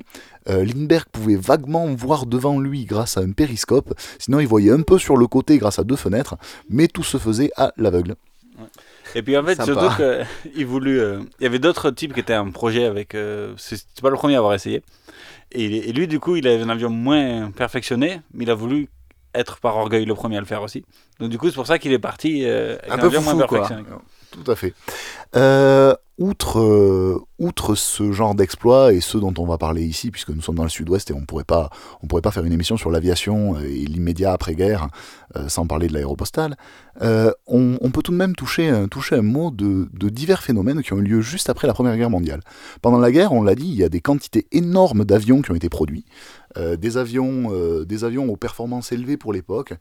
[0.49, 4.83] Euh, Lindbergh pouvait vaguement voir devant lui grâce à un périscope, sinon il voyait un
[4.83, 6.37] peu sur le côté grâce à deux fenêtres,
[6.71, 8.15] mais tout se faisait à l'aveugle.
[9.15, 9.73] Et puis en fait, Sympa.
[9.97, 11.01] surtout qu'il voulut.
[11.01, 13.15] euh, il y avait d'autres types qui étaient en projet avec.
[13.15, 14.83] euh, c'est c'est pas le premier à avoir essayé.
[15.53, 18.89] Et, lui, du coup, il avait un avion moins perfectionné, mais il a voulu
[19.35, 20.85] être par orgueil le premier à le faire aussi.
[21.21, 23.21] Donc du coup, c'est pour ça qu'il est parti euh, avec Un un, peu avion
[23.21, 23.69] foufou, moins quoi.
[24.31, 24.75] Tout à fait.
[25.37, 30.31] Euh, outre, euh, outre ce genre d'exploit et ceux dont on va parler ici, puisque
[30.31, 31.71] nous sommes dans le sud-ouest et on pourrait pas,
[32.03, 34.89] on pourrait pas faire une émission sur l'aviation et l'immédiat après-guerre
[35.37, 36.57] euh, sans parler de l'aéropostale,
[37.01, 40.99] on, on peut tout de même toucher, toucher un mot de, divers phénomènes qui ont
[40.99, 42.41] eu lieu juste après la Première Guerre mondiale.
[42.81, 45.55] Pendant la guerre, on l'a dit, il y a des quantités énormes d'avions qui ont
[45.55, 46.07] été produits,
[46.57, 47.51] des, avions,
[47.85, 49.75] des avions aux performances élevées pour l'époque,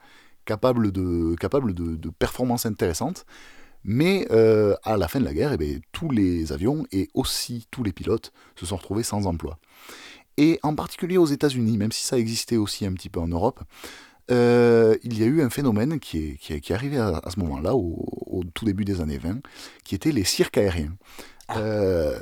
[0.44, 3.26] capables de, capables de performances intéressantes.
[3.88, 7.68] Mais euh, à la fin de la guerre, eh bien, tous les avions et aussi
[7.70, 9.60] tous les pilotes se sont retrouvés sans emploi.
[10.38, 13.62] Et en particulier aux États-Unis, même si ça existait aussi un petit peu en Europe,
[14.32, 17.22] euh, il y a eu un phénomène qui est, qui est, qui est arrivé à,
[17.24, 19.38] à ce moment-là, au, au tout début des années 20,
[19.84, 20.96] qui était les cirques aériens.
[21.56, 22.20] Euh,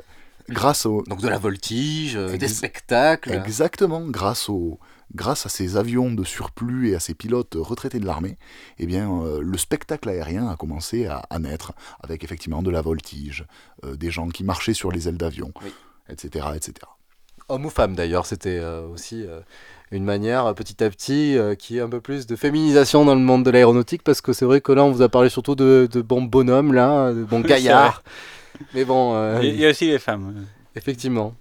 [0.50, 1.02] grâce au...
[1.06, 3.32] Donc de la voltige, des spectacles.
[3.32, 4.78] Exactement, grâce, au,
[5.14, 8.38] grâce à ces avions de surplus et à ces pilotes retraités de l'armée,
[8.78, 12.80] eh bien, euh, le spectacle aérien a commencé à, à naître, avec effectivement de la
[12.82, 13.46] voltige,
[13.84, 15.52] euh, des gens qui marchaient sur les ailes d'avion,
[16.08, 16.74] etc., etc.
[17.48, 19.40] Homme ou femme d'ailleurs, c'était euh, aussi euh,
[19.90, 23.20] une manière petit à petit euh, qui est un peu plus de féminisation dans le
[23.20, 25.86] monde de l'aéronautique parce que c'est vrai que là on vous a parlé surtout de,
[25.92, 28.02] de bons bonhommes là, de bons gaillards.
[28.72, 30.46] Mais bon, euh, Il y a aussi les femmes.
[30.74, 31.34] effectivement,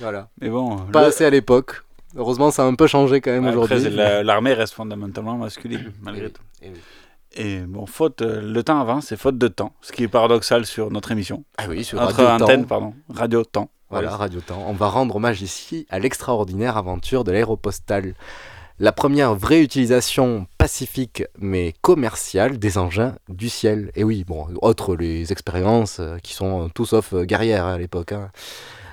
[0.00, 0.30] voilà.
[0.40, 1.82] Mais bon, Pas le- assez à l'époque.
[2.16, 3.88] Heureusement, ça a un peu changé quand même aujourd'hui.
[3.90, 6.42] l'armée reste fondamentalement masculine, malgré tout.
[6.62, 6.70] oui.
[7.32, 10.66] Et bon, faute, euh, le temps avance, c'est faute de temps, ce qui est paradoxal
[10.66, 11.44] sur notre émission.
[11.58, 12.44] Ah oui, sur Notre Radio Temps.
[12.44, 13.70] antenne, pardon, Radio Temps.
[13.88, 14.64] Voilà, Radio Temps.
[14.66, 18.14] On va rendre hommage ici à l'extraordinaire aventure de l'aéropostale.
[18.80, 23.92] La première vraie utilisation pacifique mais commerciale des engins du ciel.
[23.94, 28.10] Et oui, bon, autres les expériences euh, qui sont tout sauf euh, guerrières à l'époque.
[28.10, 28.30] hein.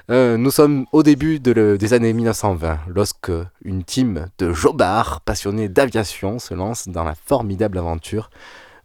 [0.10, 3.32] Euh, nous sommes au début de le- des années 1920, lorsque
[3.64, 8.30] une team de jobards passionnés d'aviation se lance dans la formidable aventure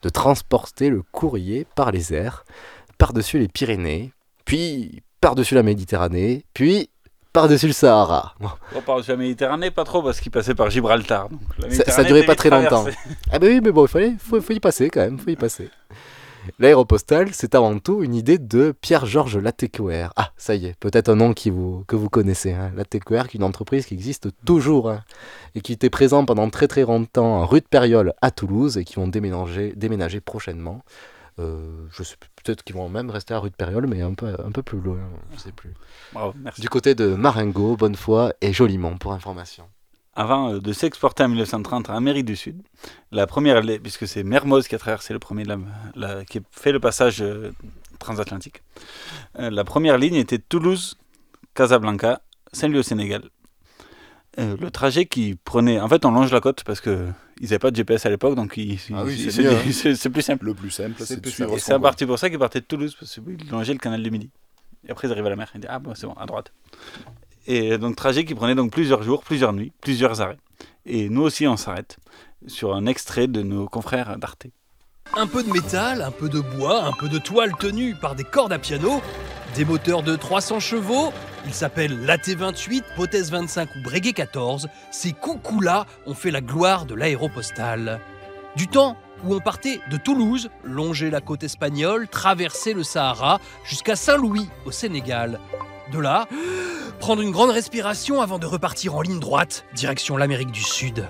[0.03, 2.45] de transporter le courrier par les airs,
[2.99, 4.13] par-dessus les Pyrénées,
[4.45, 6.91] puis par-dessus la Méditerranée, puis
[7.33, 8.35] par-dessus le Sahara.
[8.41, 8.49] Bon,
[9.01, 11.29] de la Méditerranée, pas trop, parce qu'il passait par Gibraltar.
[11.29, 12.85] donc la ça, ça Méditerranée durait pas très longtemps.
[13.31, 15.37] Ah bah oui, mais bon, il fallait, faut, faut y passer quand même, faut y
[15.37, 15.71] passer.
[16.59, 20.13] L'aéropostale, c'est avant tout une idée de Pierre-Georges Latécoère.
[20.17, 22.53] Ah, ça y est, peut-être un nom qui vous, que vous connaissez.
[22.53, 22.73] Hein.
[22.77, 25.05] Latécoère, qui est une entreprise qui existe toujours hein,
[25.55, 28.85] et qui était présente pendant très très longtemps en rue de Périole à Toulouse et
[28.85, 30.83] qui vont déménager, déménager prochainement.
[31.39, 34.35] Euh, je sais peut-être qu'ils vont même rester à rue de Périole, mais un peu,
[34.45, 34.99] un peu plus loin,
[35.33, 35.73] je sais plus.
[36.13, 36.61] Bravo, merci.
[36.61, 39.65] Du côté de Marengo, Bonnefoy et Jolimont, pour information.
[40.15, 42.61] Avant euh, de s'exporter en 1930 en Amérique du Sud,
[43.13, 45.57] la première, puisque c'est Mermoz qui a traversé le premier, la,
[45.95, 47.51] la- qui a fait le passage euh,
[47.99, 48.63] transatlantique,
[49.39, 52.21] euh, la première ligne était Toulouse-Casablanca,
[52.53, 53.23] Saint-Louis au Sénégal.
[54.39, 55.79] Euh, le trajet qui prenait.
[55.79, 57.07] En fait, on longe la côte parce que
[57.41, 59.95] ils n'avaient pas de GPS à l'époque, donc ils- Ah oui, c'est hein.
[59.95, 60.47] c'est plus simple.
[60.47, 62.97] Le plus simple, c'est de plus suivre c'est partir pour ça qu'ils partaient de Toulouse,
[62.99, 64.31] parce qu'ils longeaient le canal du Midi.
[64.89, 65.51] Et après, ils arrivaient à la mer.
[65.55, 66.51] Ils disaient, ah, bon, c'est bon, à droite.
[67.47, 70.39] Et donc, trajet qui prenait donc plusieurs jours, plusieurs nuits, plusieurs arrêts.
[70.87, 71.97] Et nous aussi, on s'arrête
[72.47, 74.47] sur un extrait de nos confrères d'Arte.
[75.17, 78.25] Un peu de métal, un peu de bois, un peu de toile tenue par des
[78.25, 79.01] cordes à piano.
[79.55, 81.13] Des moteurs de 300 chevaux,
[81.45, 86.95] ils s'appellent l'AT-28, Potes 25 ou Breguet 14, ces coucous-là ont fait la gloire de
[86.95, 88.01] l'aéropostale.
[88.57, 93.97] Du temps où on partait de Toulouse, longer la côte espagnole, traverser le Sahara, jusqu'à
[93.97, 95.39] Saint-Louis, au Sénégal.
[95.93, 96.27] De là,
[97.01, 101.07] prendre une grande respiration avant de repartir en ligne droite, direction l'Amérique du Sud.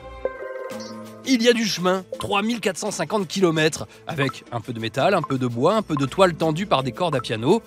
[1.25, 5.47] Il y a du chemin, 3450 km, avec un peu de métal, un peu de
[5.47, 7.63] bois, un peu de toile tendue par des cordes à piano.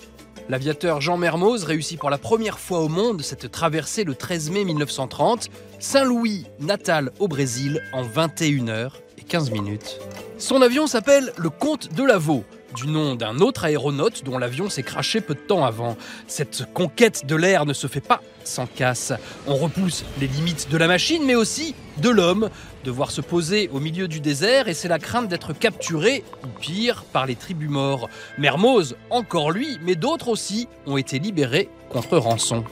[0.50, 4.66] L'aviateur Jean Mermoz réussit pour la première fois au monde cette traversée le 13 mai
[4.66, 5.48] 1930,
[5.80, 10.00] Saint-Louis, Natal au Brésil, en 21h et 15 minutes.
[10.38, 12.44] Son avion s'appelle le Comte de Lavaux,
[12.76, 15.98] du nom d'un autre aéronaute dont l'avion s'est craché peu de temps avant.
[16.28, 19.14] Cette conquête de l'air ne se fait pas sans casse.
[19.48, 22.50] On repousse les limites de la machine, mais aussi de l'homme.
[22.84, 27.04] Devoir se poser au milieu du désert et c'est la crainte d'être capturé, ou pire,
[27.12, 28.10] par les tribus morts.
[28.38, 32.64] Mermoz, encore lui, mais d'autres aussi, ont été libérés contre rançon.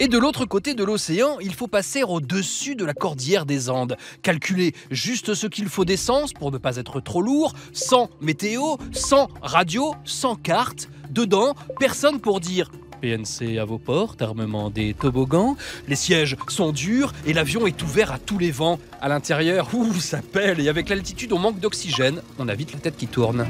[0.00, 3.96] Et de l'autre côté de l'océan, il faut passer au-dessus de la cordillère des Andes.
[4.22, 9.28] Calculer juste ce qu'il faut d'essence pour ne pas être trop lourd, sans météo, sans
[9.42, 10.88] radio, sans carte.
[11.10, 12.70] Dedans, personne pour dire
[13.00, 15.56] PNC à vos portes, armement des toboggans.
[15.88, 18.78] Les sièges sont durs et l'avion est ouvert à tous les vents.
[19.00, 22.22] À l'intérieur, ouh, ça pèle et avec l'altitude, on manque d'oxygène.
[22.38, 23.46] On a vite la tête qui tourne.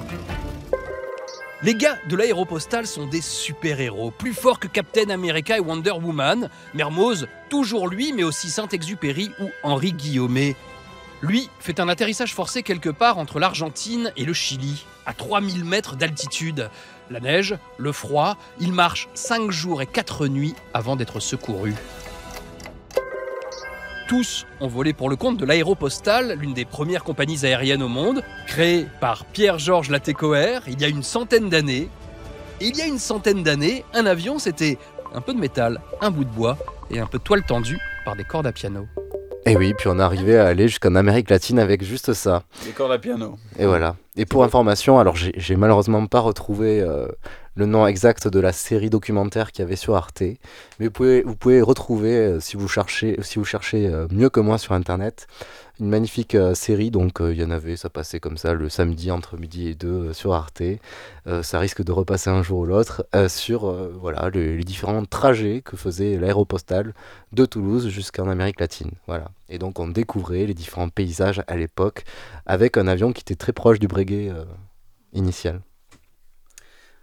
[1.60, 6.48] Les gars de l'aéropostale sont des super-héros, plus forts que Captain America et Wonder Woman.
[6.72, 10.54] Mermoz, toujours lui, mais aussi Saint-Exupéry ou Henri Guillaumet.
[11.20, 15.96] Lui fait un atterrissage forcé quelque part entre l'Argentine et le Chili, à 3000 mètres
[15.96, 16.70] d'altitude.
[17.10, 21.74] La neige, le froid, il marche 5 jours et 4 nuits avant d'être secouru.
[24.08, 28.22] Tous ont volé pour le compte de l'Aéropostale, l'une des premières compagnies aériennes au monde,
[28.46, 31.90] créée par Pierre-Georges Latécoère il y a une centaine d'années.
[32.62, 34.78] Et il y a une centaine d'années, un avion, c'était
[35.12, 36.56] un peu de métal, un bout de bois
[36.90, 38.86] et un peu de toile tendue par des cordes à piano.
[39.44, 42.44] Et oui, puis on est arrivé à aller jusqu'en Amérique latine avec juste ça.
[42.64, 43.36] Des cordes à piano.
[43.58, 43.96] Et voilà.
[44.16, 47.08] Et pour information, alors j'ai j'ai malheureusement pas retrouvé euh,
[47.58, 50.22] le nom exact de la série documentaire qu'il y avait sur Arte,
[50.78, 55.26] mais vous pouvez, retrouver, euh, si vous cherchez, euh, mieux que moi sur Internet,
[55.80, 56.92] une magnifique euh, série.
[56.92, 60.12] Donc il y en avait, ça passait comme ça le samedi entre midi et deux
[60.12, 60.62] sur Arte.
[61.42, 65.76] Ça risque de repasser un jour ou l'autre sur voilà, le- les différents trajets que
[65.76, 66.94] faisait l'aéropostale
[67.32, 68.92] de Toulouse jusqu'en Amérique latine.
[69.08, 69.30] Voilà.
[69.48, 72.04] Et donc on découvrait les différents paysages à l'époque
[72.46, 74.32] avec un avion qui était très proche du Breguet
[75.12, 75.60] initial.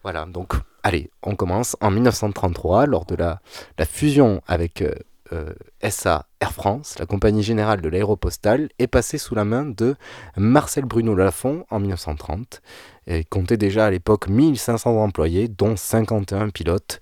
[0.05, 0.53] Voilà, donc
[0.83, 3.41] allez, on commence en 1933 lors de la,
[3.85, 4.93] fusion avec euh,
[5.33, 5.51] euh,
[5.81, 9.95] SA Air France, la compagnie générale de l'aéropostale est passée sous la main de
[10.37, 12.61] Marcel Bruno Lafont en 1930.
[13.07, 17.01] Et comptait déjà à l'époque 1500 employés, dont 51 pilotes,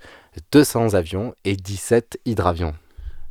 [0.53, 2.73] 200 avions et 17 hydravions.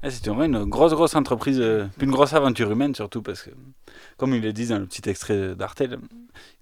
[0.05, 3.51] Ah, C'était vraiment une grosse, grosse entreprise, euh, une grosse aventure humaine surtout, parce que,
[4.17, 5.97] comme il le dit dans le petit extrait d'Arte, là,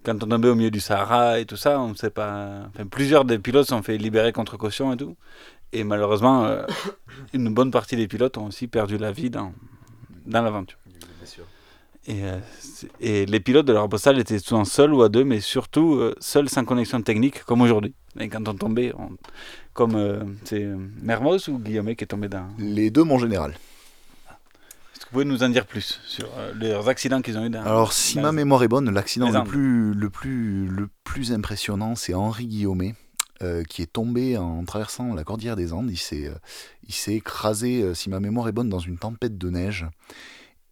[0.03, 2.67] quand on tombait au milieu du Sahara et tout ça, on ne sait pas.
[2.67, 5.15] Enfin, plusieurs des pilotes sont fait libérer contre caution et tout.
[5.73, 6.65] Et malheureusement, euh,
[7.33, 9.53] une bonne partie des pilotes ont aussi perdu la vie dans,
[10.27, 10.77] dans l'aventure.
[12.07, 12.39] Et, euh,
[12.99, 16.49] et les pilotes de l'aéropostale étaient souvent seuls ou à deux, mais surtout euh, seuls
[16.49, 17.93] sans connexion technique, comme aujourd'hui.
[18.19, 19.15] Et quand on tombait, on-
[19.73, 20.65] comme euh, c'est
[21.01, 22.47] Mermoz ou Guillaume qui est tombé dans.
[22.57, 23.51] Les deux, mon général.
[23.51, 27.61] Est-ce que vous pouvez nous en dire plus sur leurs accidents qu'ils ont eu dans
[27.61, 31.95] Alors, si dans- ma mémoire est bonne, l'accident le plus, le, plus, le plus impressionnant,
[31.95, 32.95] c'est Henri Guillaumet,
[33.43, 35.89] euh, qui est tombé en traversant la cordillère des Andes.
[35.91, 36.33] Il s'est, euh,
[36.87, 39.85] il s'est écrasé, euh, si ma mémoire est bonne, dans une tempête de neige.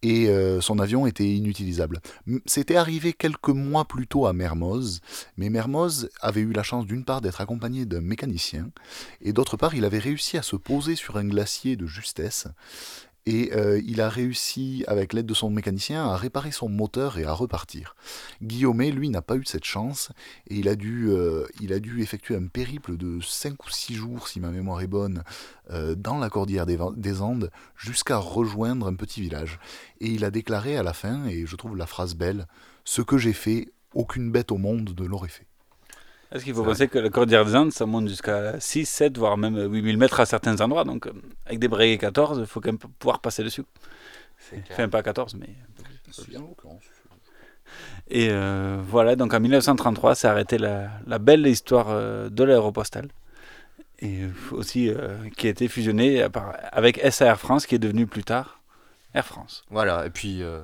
[0.02, 2.00] Et euh, son avion était inutilisable.
[2.46, 5.00] C'était arrivé quelques mois plus tôt à Mermoz,
[5.36, 8.70] mais Mermoz avait eu la chance d'une part d'être accompagné d'un mécanicien,
[9.20, 12.46] et d'autre part il avait réussi à se poser sur un glacier de justesse,
[13.26, 17.24] et euh, il a réussi, avec l'aide de son mécanicien, à réparer son moteur et
[17.24, 17.94] à repartir.
[18.42, 20.10] Guillaumet, lui, n'a pas eu cette chance,
[20.48, 23.94] et il a dû, euh, il a dû effectuer un périple de 5 ou 6
[23.94, 25.22] jours, si ma mémoire est bonne,
[25.70, 29.60] euh, dans la cordillère des Andes, jusqu'à rejoindre un petit village.
[30.00, 32.46] Et il a déclaré à la fin, et je trouve la phrase belle,
[32.84, 35.49] Ce que j'ai fait, aucune bête au monde ne l'aurait fait.
[36.32, 39.36] Est-ce qu'il faut penser que la cordillère des Andes, ça monte jusqu'à 6, 7, voire
[39.36, 40.84] même 8000 mètres à certains endroits.
[40.84, 41.12] Donc, euh,
[41.46, 43.64] avec des Breguet 14, il faut quand même pouvoir passer dessus.
[44.70, 45.48] Enfin, pas 14, mais.
[48.08, 53.08] Et euh, voilà, donc en 1933, s'est arrêtée la, la belle histoire euh, de l'aéropostale.
[54.02, 54.22] Et
[54.52, 56.26] aussi euh, qui a été fusionnée
[56.72, 58.60] avec SA Air France, qui est devenu plus tard
[59.14, 59.64] Air France.
[59.70, 60.62] Voilà, et puis euh,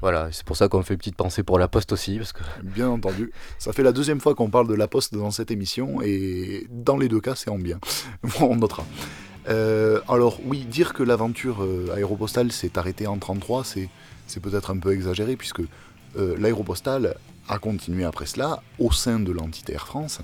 [0.00, 2.42] Voilà, c'est pour ça qu'on fait une petite pensée pour la Poste aussi, parce que
[2.62, 3.32] Bien entendu.
[3.58, 6.96] Ça fait la deuxième fois qu'on parle de la Poste dans cette émission, et dans
[6.96, 7.78] les deux cas, c'est en bien.
[8.40, 8.84] on notera.
[9.48, 13.88] Euh, alors oui, dire que l'aventure euh, aéropostale s'est arrêtée en 33, c'est,
[14.26, 15.62] c'est peut-être un peu exagéré, puisque
[16.16, 17.16] euh, l'aéropostale
[17.48, 20.20] a continué après cela au sein de l'entité Air France.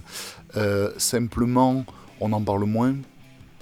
[0.57, 1.85] Euh, simplement,
[2.21, 2.95] on en parle moins.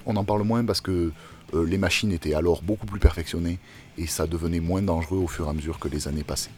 [0.05, 1.11] On en parle moins parce que
[1.53, 3.59] euh, les machines étaient alors beaucoup plus perfectionnées
[3.97, 6.51] et ça devenait moins dangereux au fur et à mesure que les années passaient.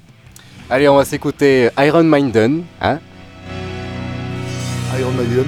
[0.69, 2.99] Allez, on va s'écouter Iron Maiden, hein
[4.97, 5.45] Iron Maiden,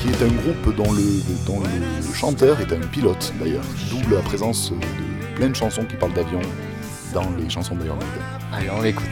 [0.00, 4.22] qui est un groupe dont le, dont le chanteur est un pilote d'ailleurs, d'où la
[4.22, 6.40] présence de plein de chansons qui parlent d'avion
[7.12, 8.22] dans les chansons d'Iron Maiden.
[8.52, 9.06] Allez, on l'écoute.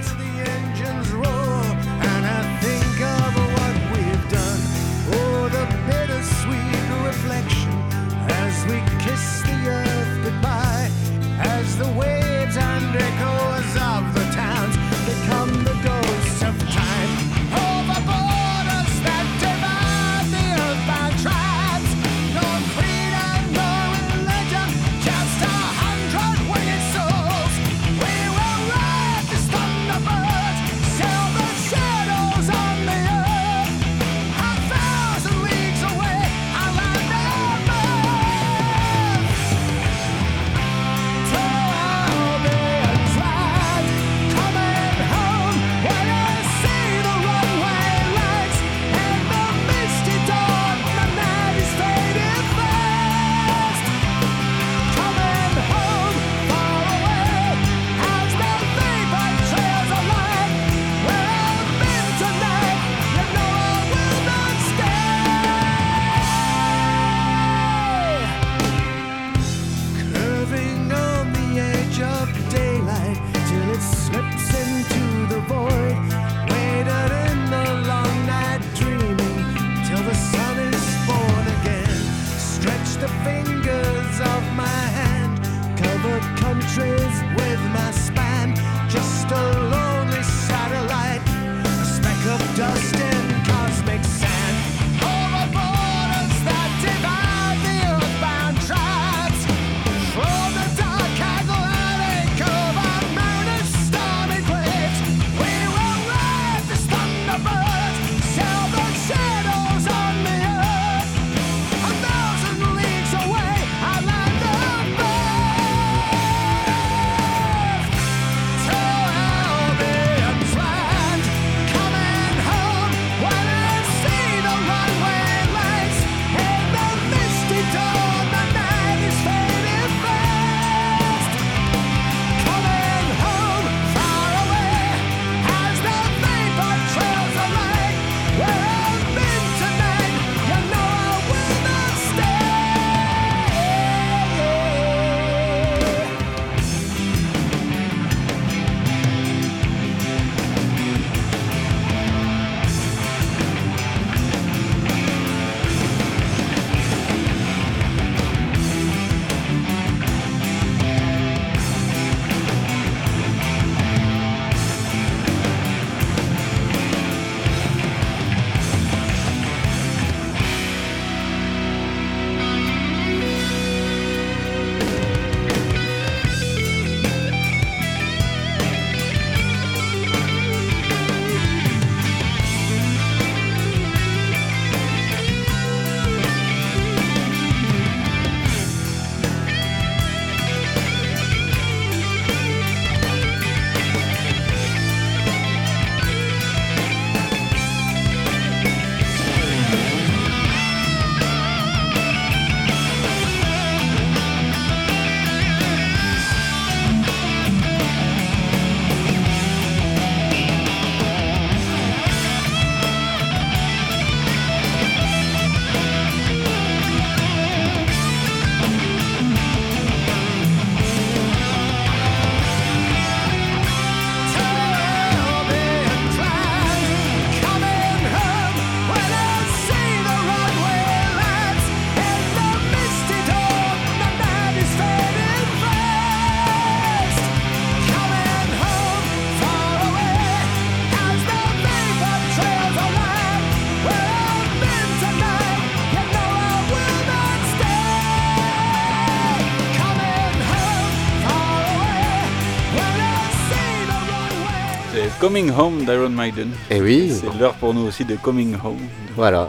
[255.29, 256.53] Coming Home d'Iron Maiden.
[256.71, 257.13] Eh oui.
[257.13, 258.79] C'est l'heure pour nous aussi de Coming Home.
[259.15, 259.49] Voilà.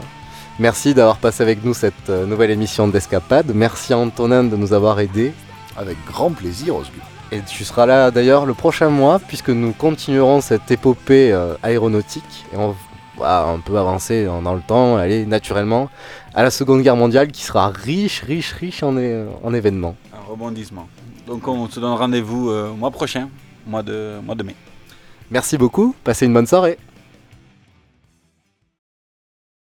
[0.58, 3.50] Merci d'avoir passé avec nous cette euh, nouvelle émission d'Escapade.
[3.54, 5.32] Merci Antonin de nous avoir aidés.
[5.78, 7.02] Avec grand plaisir, Osgur.
[7.32, 12.44] Et tu seras là d'ailleurs le prochain mois puisque nous continuerons cette épopée euh, aéronautique
[12.52, 12.76] et on
[13.18, 15.88] va un peu avancer dans, dans le temps, aller naturellement
[16.34, 18.98] à la Seconde Guerre mondiale qui sera riche, riche, riche en,
[19.54, 19.96] événements.
[20.12, 20.86] Un rebondissement.
[21.26, 23.30] Donc on se donne rendez-vous euh, mois prochain,
[23.66, 24.54] mois de, mois de mai.
[25.30, 26.76] Merci beaucoup, passez une bonne soirée.